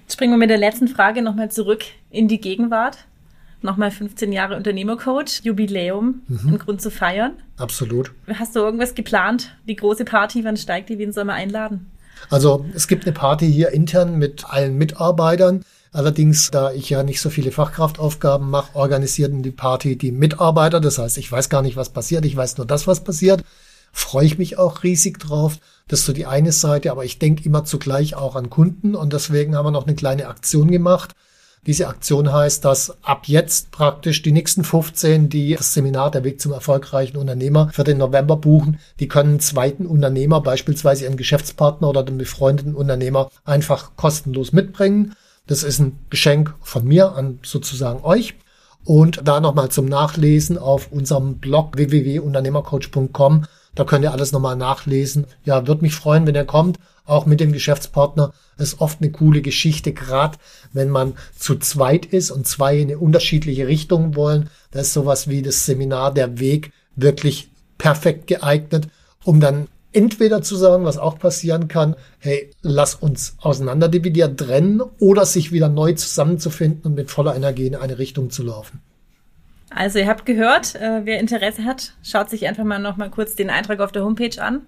Jetzt 0.04 0.14
springen 0.14 0.32
wir 0.32 0.38
mit 0.38 0.50
der 0.50 0.58
letzten 0.58 0.88
Frage 0.88 1.22
nochmal 1.22 1.52
zurück 1.52 1.84
in 2.10 2.30
die 2.30 2.40
Gegenwart. 2.40 3.00
Nochmal 3.62 3.92
15 3.92 4.32
Jahre 4.32 4.56
Unternehmercoach, 4.56 5.42
Jubiläum, 5.44 6.22
mhm. 6.30 6.54
ein 6.54 6.58
Grund 6.58 6.82
zu 6.82 6.90
feiern. 6.90 7.34
Absolut. 7.58 8.14
Hast 8.34 8.56
du 8.56 8.62
irgendwas 8.62 8.96
geplant? 8.96 9.58
Die 9.68 9.76
große 9.76 10.06
Party, 10.06 10.46
wann 10.46 10.56
steigt 10.56 10.88
die? 10.88 11.00
Wen 11.00 11.12
soll 11.12 11.26
man 11.26 11.36
einladen? 11.36 11.92
Also 12.30 12.66
es 12.74 12.88
gibt 12.88 13.06
eine 13.06 13.14
Party 13.14 13.52
hier 13.52 13.72
intern 13.72 14.18
mit 14.18 14.46
allen 14.50 14.78
Mitarbeitern. 14.78 15.66
Allerdings, 15.98 16.52
da 16.52 16.72
ich 16.74 16.92
ja 16.92 17.02
nicht 17.02 17.20
so 17.20 17.32
viele 17.32 17.52
Fachkraftaufgaben 17.52 18.48
mache, 18.48 18.76
organisierten 18.76 19.42
die 19.42 19.50
Party 19.50 19.98
die 19.98 20.12
Mitarbeiter. 20.12 20.80
Das 20.80 21.00
heißt, 21.00 21.18
ich 21.18 21.32
weiß 21.32 21.50
gar 21.50 21.64
nicht, 21.64 21.76
was 21.76 21.90
passiert. 21.90 22.24
Ich 22.24 22.38
weiß 22.38 22.58
nur 22.58 22.68
das, 22.68 22.86
was 22.86 23.04
passiert. 23.04 23.42
Freue 23.92 24.28
ich 24.28 24.38
mich 24.38 24.60
auch 24.60 24.84
riesig 24.84 25.18
drauf. 25.18 25.58
Das 25.88 26.02
ist 26.02 26.06
so 26.06 26.14
die 26.14 26.28
eine 26.28 26.52
Seite. 26.52 26.92
Aber 26.92 27.04
ich 27.04 27.18
denke 27.18 27.44
immer 27.46 27.66
zugleich 27.66 28.14
auch 28.14 28.36
an 28.36 28.52
Kunden. 28.52 28.94
Und 28.94 29.12
deswegen 29.12 29.56
haben 29.56 29.66
wir 29.66 29.72
noch 29.72 29.88
eine 29.88 29.96
kleine 29.96 30.28
Aktion 30.28 30.70
gemacht. 30.70 31.16
Diese 31.66 31.88
Aktion 31.88 32.32
heißt, 32.32 32.64
dass 32.64 33.04
ab 33.04 33.24
jetzt 33.26 33.72
praktisch 33.72 34.22
die 34.22 34.32
nächsten 34.32 34.64
15, 34.64 35.30
die 35.30 35.56
das 35.56 35.74
Seminar 35.74 36.12
Der 36.12 36.24
Weg 36.24 36.40
zum 36.40 36.52
erfolgreichen 36.52 37.18
Unternehmer 37.18 37.72
für 37.74 37.84
den 37.84 37.98
November 37.98 38.38
buchen, 38.38 38.78
die 39.00 39.08
können 39.08 39.30
einen 39.32 39.40
zweiten 39.40 39.88
Unternehmer, 39.88 40.42
beispielsweise 40.42 41.06
ihren 41.06 41.18
Geschäftspartner 41.18 41.90
oder 41.90 42.04
den 42.04 42.20
befreundeten 42.20 42.76
Unternehmer, 42.76 43.32
einfach 43.46 43.96
kostenlos 43.96 44.52
mitbringen. 44.52 45.16
Das 45.48 45.64
ist 45.64 45.80
ein 45.80 45.98
Geschenk 46.10 46.54
von 46.62 46.86
mir 46.86 47.14
an 47.14 47.40
sozusagen 47.44 48.04
euch. 48.04 48.36
Und 48.84 49.28
da 49.28 49.42
nochmal 49.42 49.70
zum 49.70 49.86
Nachlesen 49.86 50.58
auf 50.58 50.92
unserem 50.92 51.40
Blog 51.40 51.76
www.unternehmercoach.com. 51.76 53.46
Da 53.76 53.84
könnt 53.84 54.04
ihr 54.04 54.12
alles 54.12 54.32
nochmal 54.32 54.56
nachlesen. 54.56 55.26
Ja, 55.44 55.68
würde 55.68 55.82
mich 55.82 55.94
freuen, 55.94 56.26
wenn 56.26 56.36
ihr 56.36 56.46
kommt. 56.46 56.80
Auch 57.06 57.26
mit 57.26 57.40
dem 57.40 57.52
Geschäftspartner. 57.52 58.34
ist 58.58 58.82
oft 58.82 59.02
eine 59.02 59.12
coole 59.12 59.42
Geschichte, 59.42 59.94
gerade 59.94 60.38
wenn 60.74 60.90
man 60.90 61.14
zu 61.38 61.56
zweit 61.56 62.06
ist 62.06 62.32
und 62.32 62.48
zwei 62.48 62.78
in 62.78 62.90
eine 62.90 62.98
unterschiedliche 62.98 63.68
Richtungen 63.68 64.16
wollen. 64.16 64.50
Da 64.72 64.80
ist 64.80 64.94
sowas 64.94 65.28
wie 65.28 65.42
das 65.42 65.66
Seminar 65.66 66.14
Der 66.14 66.40
Weg 66.40 66.72
wirklich 66.96 67.50
perfekt 67.78 68.28
geeignet, 68.28 68.88
um 69.24 69.40
dann 69.40 69.68
entweder 69.94 70.42
zu 70.42 70.56
sagen, 70.56 70.86
was 70.86 70.98
auch 70.98 71.18
passieren 71.18 71.68
kann, 71.68 71.96
hey, 72.20 72.52
lass 72.62 72.96
uns 72.96 73.36
auseinanderdividieren, 73.40 74.38
trennen 74.38 74.82
oder 75.00 75.26
sich 75.26 75.52
wieder 75.52 75.70
neu 75.70 75.94
zusammenzufinden 75.94 76.84
und 76.84 76.96
mit 76.96 77.10
voller 77.10 77.36
Energie 77.36 77.68
in 77.68 77.76
eine 77.76 77.98
Richtung 77.98 78.30
zu 78.30 78.44
laufen. 78.44 78.82
Also 79.70 80.00
ihr 80.00 80.08
habt 80.08 80.26
gehört, 80.26 80.76
äh, 80.76 81.02
wer 81.04 81.20
Interesse 81.20 81.66
hat, 81.66 81.94
schaut 82.04 82.30
sich 82.30 82.48
einfach 82.48 82.64
mal 82.64 82.80
noch 82.80 82.98
mal 82.98 83.10
kurz 83.10 83.36
den 83.36 83.50
Eintrag 83.50 83.80
auf 83.80 83.92
der 83.92 84.04
Homepage 84.04 84.42
an. 84.42 84.66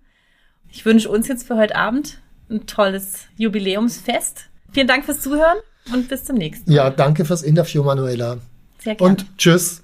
Ich 0.72 0.86
wünsche 0.86 1.10
uns 1.10 1.28
jetzt 1.28 1.48
für 1.48 1.56
heute 1.56 1.76
Abend 1.76 2.20
ein 2.50 2.66
tolles 2.66 3.28
Jubiläumsfest. 3.38 4.50
Vielen 4.72 4.88
Dank 4.88 5.06
fürs 5.06 5.22
Zuhören 5.22 5.58
und 5.94 6.10
bis 6.10 6.26
zum 6.26 6.36
nächsten 6.36 6.70
Mal. 6.70 6.76
Ja, 6.76 6.90
danke 6.90 7.26
fürs 7.26 7.44
Interview, 7.44 7.84
Manuela. 7.84 8.38
Sehr 8.80 8.96
gerne. 8.96 9.12
Und 9.12 9.38
tschüss. 9.38 9.84